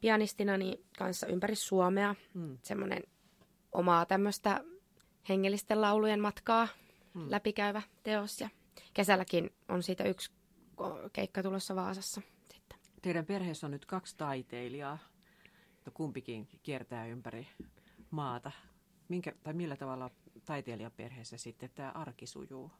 pianistina 0.00 0.56
niin 0.56 0.84
kanssa 0.98 1.26
ympäri 1.26 1.54
Suomea. 1.54 2.14
Mm. 2.34 2.58
Semmoinen 2.62 3.02
omaa 3.72 4.06
tämmöistä 4.06 4.64
hengellisten 5.28 5.80
laulujen 5.80 6.20
matkaa 6.20 6.68
Mm. 7.14 7.30
läpikäyvä 7.30 7.82
teos. 8.02 8.40
Ja 8.40 8.48
kesälläkin 8.94 9.50
on 9.68 9.82
siitä 9.82 10.04
yksi 10.04 10.32
keikka 11.12 11.42
tulossa 11.42 11.76
Vaasassa 11.76 12.22
sitten. 12.52 12.78
Teidän 13.02 13.26
perheessä 13.26 13.66
on 13.66 13.70
nyt 13.70 13.86
kaksi 13.86 14.16
taiteilijaa, 14.16 14.98
mutta 15.74 15.90
kumpikin 15.90 16.48
kiertää 16.62 17.06
ympäri 17.06 17.46
maata. 18.10 18.52
Minkä, 19.08 19.32
tai 19.42 19.54
millä 19.54 19.76
tavalla 19.76 20.10
taiteilijaperheessä 20.44 21.36
sitten 21.36 21.70
tämä 21.74 21.90
arki 21.90 22.26
sujuu? 22.26 22.70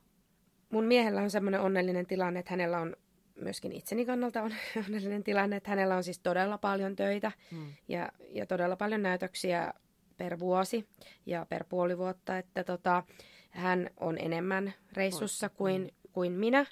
Mun 0.70 0.84
miehellä 0.84 1.22
on 1.22 1.30
semmoinen 1.30 1.60
onnellinen 1.60 2.06
tilanne, 2.06 2.40
että 2.40 2.50
hänellä 2.50 2.78
on 2.78 2.96
myöskin 3.34 3.72
itseni 3.72 4.06
kannalta 4.06 4.42
on 4.42 4.54
onnellinen 4.86 5.24
tilanne, 5.24 5.56
että 5.56 5.70
hänellä 5.70 5.96
on 5.96 6.04
siis 6.04 6.18
todella 6.18 6.58
paljon 6.58 6.96
töitä 6.96 7.32
Mm. 7.50 7.72
ja, 7.88 8.08
ja 8.30 8.46
todella 8.46 8.76
paljon 8.76 9.02
näytöksiä 9.02 9.74
per 10.16 10.38
vuosi 10.38 10.88
ja 11.26 11.46
per 11.48 11.64
puoli 11.68 11.98
vuotta, 11.98 12.38
että 12.38 12.64
tota, 12.64 13.02
hän 13.50 13.90
on 13.96 14.18
enemmän 14.18 14.74
reissussa 14.92 15.48
kuin, 15.48 15.94
kuin 16.12 16.32
minä. 16.32 16.66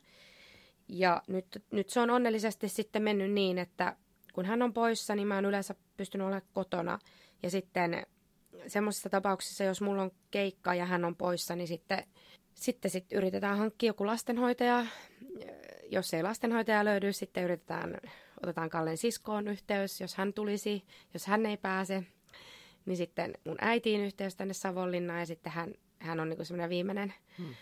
Ja 0.89 1.23
nyt, 1.27 1.65
nyt 1.71 1.91
se 1.91 2.01
on 2.01 2.11
onnellisesti 2.11 2.69
sitten 2.69 3.03
mennyt 3.03 3.33
niin, 3.33 3.59
että 3.59 3.97
kun 4.33 4.45
hän 4.45 4.63
on 4.63 4.73
poissa, 4.73 5.15
niin 5.15 5.29
mä 5.29 5.35
oon 5.35 5.45
yleensä 5.45 5.75
pystynyt 5.97 6.25
olemaan 6.25 6.49
kotona. 6.53 6.99
Ja 7.43 7.51
sitten 7.51 8.07
semmoisissa 8.67 9.11
tapauksissa, 9.11 9.65
jos 9.65 9.81
mulla 9.81 10.03
on 10.03 10.11
keikka 10.31 10.75
ja 10.75 10.87
hän 10.87 11.05
on 11.05 11.17
poissa, 11.17 11.57
niin 11.57 11.69
sitten, 11.69 12.05
sitten 12.55 12.91
sit 12.91 13.13
yritetään 13.13 13.59
hankkia 13.59 13.87
joku 13.87 14.07
lastenhoitaja. 14.07 14.87
Jos 15.91 16.15
ei 16.15 16.23
lastenhoitaja 16.23 16.85
löydy, 16.85 17.13
sitten 17.13 17.45
yritetään, 17.45 17.97
otetaan 18.43 18.71
Kallen 18.71 18.97
siskoon 18.97 19.49
yhteys, 19.49 20.01
jos 20.01 20.15
hän 20.15 20.33
tulisi, 20.33 20.85
jos 21.15 21.27
hän 21.27 21.47
ei 21.47 21.57
pääse. 21.57 22.05
Niin 22.87 22.97
sitten 22.97 23.35
mun 23.45 23.57
äitiin 23.61 24.01
yhteys 24.01 24.37
tänne 24.37 24.55
Savonlinnaan 24.55 25.21
ja 25.21 25.27
sitten 25.27 25.53
hän, 25.53 25.75
hän 25.99 26.21
on 26.21 26.29
niinku 26.29 26.45
semmoinen 26.45 26.71
viimeinen 26.71 27.15
Hmm. 27.39 27.55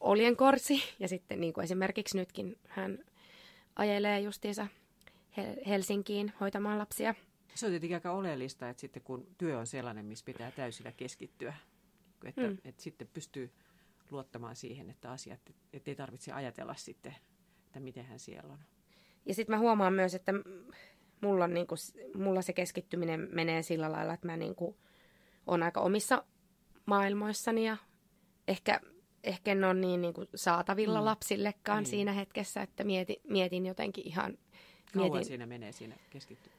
oljenkorsi. 0.00 0.82
Ja 0.98 1.08
sitten 1.08 1.40
niin 1.40 1.52
kuin 1.52 1.64
esimerkiksi 1.64 2.16
nytkin 2.18 2.58
hän 2.68 2.98
ajelee 3.76 4.20
justiinsa 4.20 4.66
Hel- 5.36 5.68
Helsinkiin 5.68 6.32
hoitamaan 6.40 6.78
lapsia. 6.78 7.14
Se 7.54 7.66
on 7.66 7.72
tietenkin 7.72 7.96
aika 7.96 8.10
oleellista, 8.12 8.68
että 8.68 8.80
sitten 8.80 9.02
kun 9.02 9.26
työ 9.38 9.58
on 9.58 9.66
sellainen, 9.66 10.06
missä 10.06 10.24
pitää 10.24 10.50
täysillä 10.50 10.92
keskittyä, 10.92 11.54
että, 12.24 12.40
Mm. 12.48 12.58
että 12.64 12.82
sitten 12.82 13.08
pystyy 13.14 13.50
luottamaan 14.10 14.56
siihen, 14.56 14.90
että 14.90 15.10
asiat, 15.10 15.40
että 15.72 15.90
ei 15.90 15.94
tarvitse 15.94 16.32
ajatella 16.32 16.74
sitten, 16.74 17.16
että 17.66 17.80
miten 17.80 18.04
hän 18.06 18.18
siellä 18.18 18.52
on. 18.52 18.58
Ja 19.26 19.34
sitten 19.34 19.54
mä 19.56 19.60
huomaan 19.60 19.92
myös, 19.92 20.14
että 20.14 20.32
mulla, 21.20 21.44
on 21.44 21.54
niinku, 21.54 21.74
mulla 22.14 22.42
se 22.42 22.52
keskittyminen 22.52 23.28
menee 23.32 23.62
sillä 23.62 23.92
lailla, 23.92 24.14
että 24.14 24.26
mä 24.26 24.36
niinku 24.36 24.76
on 25.46 25.62
aika 25.62 25.80
omissa 25.80 26.24
maailmoissani 26.86 27.66
ja 27.66 27.76
ehkä, 28.48 28.80
ehkä 29.24 29.52
en 29.52 29.64
ole 29.64 29.74
niin 29.74 30.00
niinku 30.00 30.24
saatavilla 30.34 30.98
Mm. 31.00 31.04
lapsillekaan 31.04 31.82
Niin. 31.82 31.90
siinä 31.90 32.12
hetkessä, 32.12 32.62
että 32.62 32.84
mietin, 32.84 33.16
mietin 33.28 33.66
jotenkin 33.66 34.06
ihan... 34.06 34.38
Kauan 34.94 35.10
Mietin, 35.10 35.26
siinä 35.26 35.46
menee 35.46 35.72
siinä 35.72 35.96
keskitty. 36.10 36.50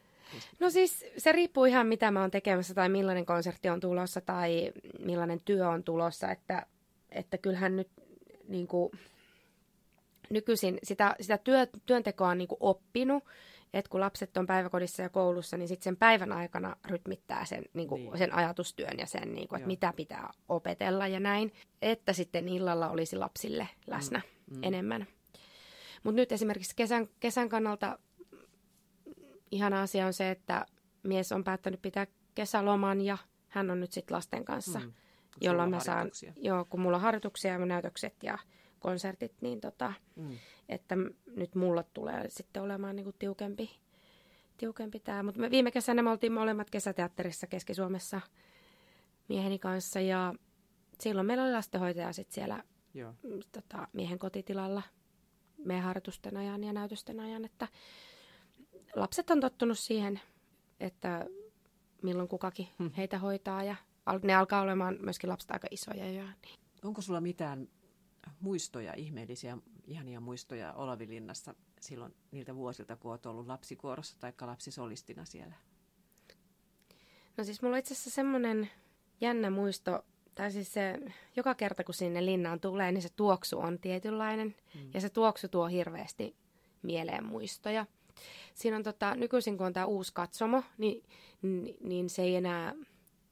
No 0.59 0.69
siis 0.69 1.05
se 1.17 1.31
riippuu 1.31 1.65
ihan 1.65 1.87
mitä 1.87 2.11
mä 2.11 2.21
oon 2.21 2.31
tekemässä 2.31 2.73
tai 2.73 2.89
millainen 2.89 3.25
konsertti 3.25 3.69
on 3.69 3.79
tulossa 3.79 4.21
tai 4.21 4.71
millainen 4.99 5.39
työ 5.45 5.69
on 5.69 5.83
tulossa, 5.83 6.31
että, 6.31 6.65
että 7.11 7.37
kyllähän 7.37 7.75
nyt 7.75 7.89
niin 8.47 8.67
kuin, 8.67 8.91
nykyisin 10.29 10.79
sitä, 10.83 11.15
sitä 11.21 11.37
työ, 11.37 11.67
työntekoa 11.85 12.29
on 12.29 12.37
niin 12.37 12.47
kuin 12.47 12.57
oppinut, 12.61 13.23
että 13.73 13.89
kun 13.89 13.99
lapset 13.99 14.37
on 14.37 14.45
päiväkodissa 14.47 15.01
ja 15.03 15.09
koulussa, 15.09 15.57
niin 15.57 15.67
sitten 15.67 15.83
sen 15.83 15.97
päivän 15.97 16.31
aikana 16.31 16.75
rytmittää 16.87 17.45
sen, 17.45 17.65
niin 17.73 17.87
kuin, 17.87 17.99
Niin. 17.99 18.11
niin. 18.11 18.17
sen 18.17 18.33
ajatustyön 18.33 18.97
ja 18.99 19.05
sen, 19.05 19.33
niin 19.33 19.47
kuin, 19.47 19.57
että 19.57 19.63
Joo. 19.65 19.67
mitä 19.67 19.93
pitää 19.95 20.29
opetella 20.49 21.07
ja 21.07 21.19
näin, 21.19 21.53
että 21.81 22.13
sitten 22.13 22.49
illalla 22.49 22.89
olisi 22.89 23.15
lapsille 23.15 23.67
läsnä 23.87 24.21
Mm. 24.47 24.55
mm. 24.57 24.63
enemmän. 24.63 25.07
Mutta 26.03 26.15
nyt 26.15 26.31
esimerkiksi 26.31 26.75
kesän, 26.75 27.07
kesän 27.19 27.49
kannalta 27.49 27.99
ihana 29.51 29.81
asia 29.81 30.05
on 30.05 30.13
se, 30.13 30.31
että 30.31 30.65
mies 31.03 31.31
on 31.31 31.43
päättänyt 31.43 31.81
pitää 31.81 32.07
kesäloman 32.35 33.01
ja 33.01 33.17
hän 33.47 33.71
on 33.71 33.79
nyt 33.79 33.91
sitten 33.91 34.15
lasten 34.15 34.45
kanssa, 34.45 34.79
Mm. 34.79 34.93
jolloin 35.41 35.69
mä 35.69 35.79
saan, 35.79 36.11
joo, 36.37 36.65
kun 36.65 36.79
mulla 36.79 36.97
on 36.97 37.01
harjoituksia 37.03 37.51
ja 37.51 37.65
näytökset 37.65 38.23
ja 38.23 38.37
konsertit, 38.79 39.33
niin 39.41 39.61
tota, 39.61 39.93
Mm. 40.15 40.37
että 40.69 40.95
nyt 41.35 41.55
mulla 41.55 41.83
tulee 41.83 42.29
sitten 42.29 42.63
olemaan 42.63 42.95
niinku 42.95 43.11
tiukempi, 43.19 43.79
tiukempi 44.57 44.99
tämä. 44.99 45.23
Mutta 45.23 45.39
me 45.41 45.51
viime 45.51 45.71
kesänä 45.71 46.01
me 46.01 46.09
oltiin 46.09 46.33
molemmat 46.33 46.69
kesäteatterissa 46.69 47.47
Keski-Suomessa 47.47 48.21
mieheni 49.27 49.59
kanssa 49.59 49.99
ja 49.99 50.33
silloin 50.99 51.27
meillä 51.27 51.43
oli 51.43 51.51
lastenhoitaja 51.51 52.13
sitten 52.13 52.33
siellä 52.35 52.63
Joo. 52.93 53.13
tota, 53.51 53.87
miehen 53.93 54.19
kotitilalla 54.19 54.81
meidän 55.65 55.83
harjoitusten 55.83 56.37
ajan 56.37 56.63
ja 56.63 56.73
näytösten 56.73 57.19
ajan, 57.19 57.45
että 57.45 57.67
lapset 58.95 59.29
on 59.29 59.39
tottunut 59.39 59.79
siihen, 59.79 60.19
että 60.79 61.25
milloin 62.01 62.27
kukakin 62.29 62.67
Hmm. 62.79 62.91
heitä 62.97 63.19
hoitaa 63.19 63.63
ja 63.63 63.75
ne 64.23 64.35
alkaa 64.35 64.61
olemaan 64.61 64.97
myöskin 65.01 65.29
lapset 65.29 65.51
aika 65.51 65.67
isoja 65.71 66.11
jo. 66.11 66.23
Niin. 66.23 66.59
Onko 66.83 67.01
sulla 67.01 67.21
mitään 67.21 67.67
muistoja, 68.39 68.93
ihmeellisiä, 68.93 69.57
ihania 69.87 70.19
muistoja 70.19 70.73
Olavilinnassa 70.73 71.55
silloin 71.81 72.13
niiltä 72.31 72.55
vuosilta, 72.55 72.95
kun 72.95 73.11
olet 73.11 73.25
ollut 73.25 73.47
lapsikuorossa 73.47 74.19
tai 74.19 74.33
lapsisolistina 74.41 75.25
siellä? 75.25 75.55
No 77.37 77.43
siis 77.43 77.61
mulla 77.61 77.75
on 77.75 77.79
itse 77.79 77.93
asiassa 77.93 78.09
semmoinen 78.09 78.69
jännä 79.21 79.49
muisto, 79.49 80.05
tai 80.35 80.51
siis 80.51 80.73
se, 80.73 80.99
joka 81.35 81.55
kerta 81.55 81.83
kun 81.83 81.93
sinne 81.93 82.25
linnaan 82.25 82.59
tulee, 82.59 82.91
niin 82.91 83.01
se 83.01 83.09
tuoksu 83.15 83.59
on 83.59 83.79
tietynlainen. 83.79 84.55
Mm. 84.75 84.89
Ja 84.93 85.01
se 85.01 85.09
tuoksu 85.09 85.47
tuo 85.47 85.67
hirveästi 85.67 86.35
mieleen 86.81 87.25
muistoja. 87.25 87.85
Siinä 88.53 88.77
on 88.77 88.83
tota, 88.83 89.15
nykyisin 89.15 89.57
kun 89.57 89.67
on 89.67 89.73
tämä 89.73 89.85
uusi 89.85 90.13
katsomo, 90.13 90.63
niin, 90.77 91.03
niin, 91.41 91.77
niin 91.83 92.09
se 92.09 92.21
ei 92.21 92.35
enää... 92.35 92.75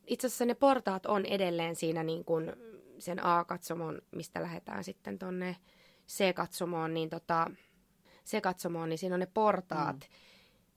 Itse 0.08 0.28
asiassa 0.28 0.46
ne 0.46 0.54
portaat 0.54 1.06
on 1.06 1.26
edelleen 1.26 1.76
siinä 1.76 2.04
niin 2.04 2.26
kuin 2.26 2.54
sen 3.00 3.26
A-katsomon, 3.26 4.02
mistä 4.16 4.42
lähdetään 4.42 4.84
sitten 4.84 5.20
tonne 5.20 5.56
C-katsomoon, 6.08 6.94
niin 6.94 7.10
tota, 7.10 7.52
C-katsomoon, 8.26 8.90
niin 8.90 8.98
siinä 8.98 9.16
on 9.16 9.20
ne 9.20 9.28
portaat. 9.34 9.96
Mm. 9.96 10.16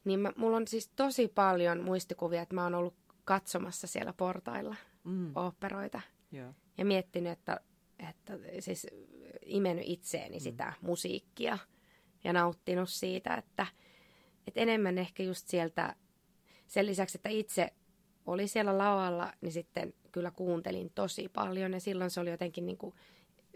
Niin 0.05 0.21
mä, 0.21 0.33
mulla 0.37 0.57
on 0.57 0.69
siis 0.69 0.89
tosi 0.97 1.29
paljon 1.29 1.81
muistikuvia, 1.81 2.43
että 2.43 2.55
mä 2.55 2.63
oon 2.63 2.75
ollut 2.75 2.95
katsomassa 3.25 3.87
siellä 3.87 4.13
portailla 4.13 4.77
Mm. 5.05 5.33
oopperoita 5.35 6.01
Joo. 6.33 6.55
ja 6.79 6.85
miettinyt, 6.85 7.33
että, 7.33 7.61
että 8.09 8.39
siis 8.59 8.87
imennyt 9.47 9.85
itseeni 9.89 10.37
mm. 10.37 10.41
sitä 10.41 10.73
musiikkia 10.81 11.59
ja 12.25 12.33
nauttinut 12.33 12.89
siitä, 12.89 13.35
että, 13.35 13.67
että 14.47 14.61
enemmän 14.61 14.99
ehkä 14.99 15.23
just 15.23 15.49
sieltä, 15.49 15.97
sen 16.67 16.87
lisäksi, 16.87 17.19
että 17.19 17.29
itse 17.29 17.71
oli 18.27 18.49
siellä 18.49 18.79
lavalla, 18.79 19.33
niin 19.41 19.53
sitten 19.53 19.95
kyllä 20.13 20.31
kuuntelin 20.31 20.91
tosi 20.95 21.29
paljon 21.29 21.73
ja 21.73 21.81
silloin 21.81 22.11
se 22.11 22.21
oli 22.21 22.31
jotenkin 22.31 22.67
niin 22.67 22.79
kuin 22.79 22.95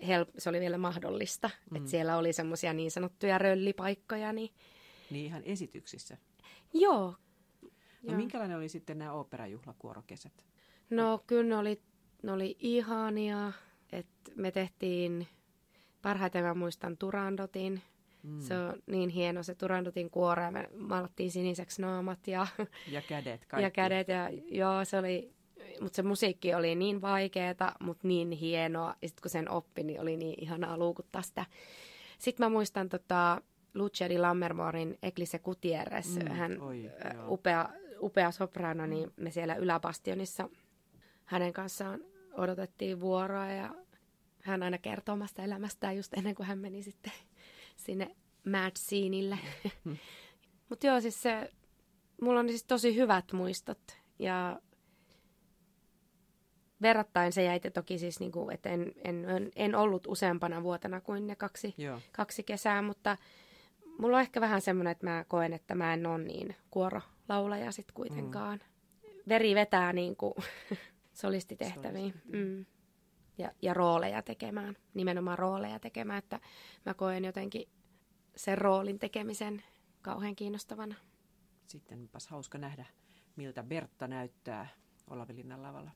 help, 0.06 0.28
se 0.38 0.48
oli 0.48 0.60
vielä 0.60 0.78
mahdollista, 0.78 1.50
mm. 1.70 1.76
että 1.76 1.90
siellä 1.90 2.16
oli 2.16 2.32
semmoisia 2.32 2.72
niin 2.72 2.90
sanottuja 2.90 3.38
röllipaikkoja, 3.38 4.32
niin 4.32 4.50
Niin 5.10 5.26
ihan 5.26 5.42
esityksissä. 5.44 6.16
joo. 6.72 7.14
No 8.02 8.10
Joo. 8.10 8.16
minkälainen 8.16 8.56
oli 8.56 8.68
sitten 8.68 8.98
nämä 8.98 9.12
oopperajuhlakuorokesät? 9.12 10.32
No 10.90 11.24
kyllä 11.26 11.48
ne 11.48 11.56
oli, 11.56 11.82
ne 12.22 12.32
oli 12.32 12.56
ihania, 12.58 13.52
että 13.92 14.32
me 14.34 14.50
tehtiin, 14.50 15.28
parhaiten 16.02 16.44
mä 16.44 16.54
muistan 16.54 16.96
Turandotin, 16.96 17.82
Mm. 18.24 18.40
se 18.40 18.58
on 18.58 18.74
niin 18.86 19.08
hieno 19.10 19.42
se 19.42 19.54
Turandotin 19.54 20.10
kuoro 20.10 20.42
ja 20.42 20.50
me 20.50 20.68
maalattiin 20.76 21.30
siniseksi 21.30 21.82
naamat 21.82 22.26
ja, 22.28 22.46
Ja 22.92 23.02
kädet 23.02 23.44
kaikki. 23.46 23.64
ja 23.64 23.70
kädet 23.70 24.08
ja 24.08 24.30
joo 24.46 24.84
se 24.84 24.98
oli, 24.98 25.32
mutta 25.80 25.96
se 25.96 26.02
musiikki 26.02 26.54
oli 26.54 26.74
niin 26.74 27.00
vaikeeta, 27.02 27.72
mutta 27.80 28.08
niin 28.08 28.30
hienoa 28.30 28.94
ja 29.02 29.08
sitten 29.08 29.22
kun 29.22 29.30
sen 29.30 29.50
oppi, 29.50 29.82
niin 29.82 30.00
oli 30.00 30.16
niin 30.16 30.34
ihanaa 30.42 30.78
luukuttaa 30.78 31.22
sitä. 31.22 31.46
Sitten 32.18 32.46
mä 32.46 32.50
muistan 32.50 32.88
tota, 32.88 33.42
Lucia 33.74 34.08
di 34.08 34.18
Lammermoorin 34.18 34.98
Eglise 35.02 35.38
Gutierrez, 35.38 36.16
Mm, 36.16 36.28
hän 36.30 36.60
oi, 36.62 36.84
joo. 36.84 37.24
upea, 37.28 37.68
upea 38.00 38.30
soprano, 38.30 38.86
niin 38.86 39.12
me 39.16 39.30
siellä 39.30 39.54
yläbastionissa 39.54 40.48
hänen 41.24 41.52
kanssaan 41.52 42.00
odotettiin 42.32 43.00
vuoroa 43.00 43.46
ja 43.46 43.74
hän 44.42 44.62
aina 44.62 44.78
kertoo 44.78 45.12
omasta 45.12 45.42
elämästään 45.42 45.96
just 45.96 46.14
ennen 46.14 46.34
kuin 46.34 46.46
hän 46.46 46.58
meni 46.58 46.82
sitten 46.82 47.12
sinne 47.76 48.16
mad 48.50 48.72
scenelle. 48.78 49.38
Mutta 50.68 50.86
joo, 50.86 51.00
siis 51.00 51.22
se, 51.22 51.52
mulla 52.22 52.40
on 52.40 52.48
siis 52.48 52.64
tosi 52.64 52.96
hyvät 52.96 53.32
muistot 53.32 53.98
ja 54.18 54.60
verrattain 56.82 57.32
se 57.32 57.42
jäi 57.42 57.60
toki 57.60 57.98
siis, 57.98 58.20
niin 58.20 58.32
kuin, 58.32 58.54
että 58.54 58.68
en, 58.68 58.92
en, 59.04 59.26
en, 59.56 59.74
ollut 59.74 60.06
useampana 60.06 60.62
vuotena 60.62 61.00
kuin 61.00 61.26
ne 61.26 61.36
kaksi, 61.36 61.74
Joo. 61.78 62.00
kaksi 62.12 62.42
kesää, 62.42 62.82
mutta 62.82 63.16
mulla 63.98 64.16
on 64.16 64.20
ehkä 64.20 64.40
vähän 64.40 64.60
semmoinen, 64.60 64.90
että 64.92 65.06
mä 65.06 65.24
koen, 65.28 65.52
että 65.52 65.74
mä 65.74 65.94
en 65.94 66.06
ole 66.06 66.18
niin 66.18 66.56
kuorolaulaja 66.70 67.72
sit 67.72 67.92
kuitenkaan. 67.92 68.58
Mm. 68.58 69.08
Veri 69.28 69.54
vetää 69.54 69.92
niin 70.02 70.16
kuin 70.16 70.34
solistitehtäviin. 71.12 72.14
Mm. 72.24 72.66
Ja, 73.38 73.52
ja 73.62 73.74
rooleja 73.74 74.22
tekemään, 74.22 74.76
nimenomaan 74.94 75.38
rooleja 75.38 75.78
tekemään, 75.78 76.18
että 76.18 76.40
mä 76.86 76.94
koen 76.94 77.24
jotenkin 77.24 77.68
sen 78.36 78.58
roolin 78.58 78.98
tekemisen 78.98 79.62
kauhean 80.02 80.36
kiinnostavana. 80.36 80.94
Sitten 81.66 82.00
onpas 82.00 82.26
hauska 82.26 82.58
nähdä, 82.58 82.86
miltä 83.36 83.62
Bertta 83.62 84.08
näyttää 84.08 84.68
Olavilinnan 85.10 85.62
lavalla. 85.62 85.90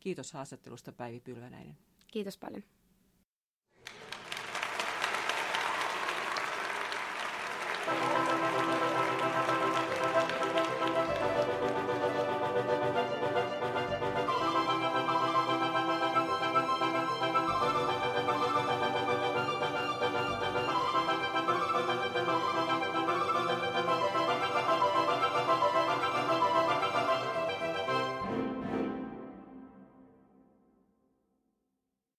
Kiitos 0.00 0.32
haastattelusta 0.32 0.92
Päivi 0.92 1.20
Pylvänäinen. 1.20 1.78
Kiitos 2.06 2.38
paljon. 2.38 2.62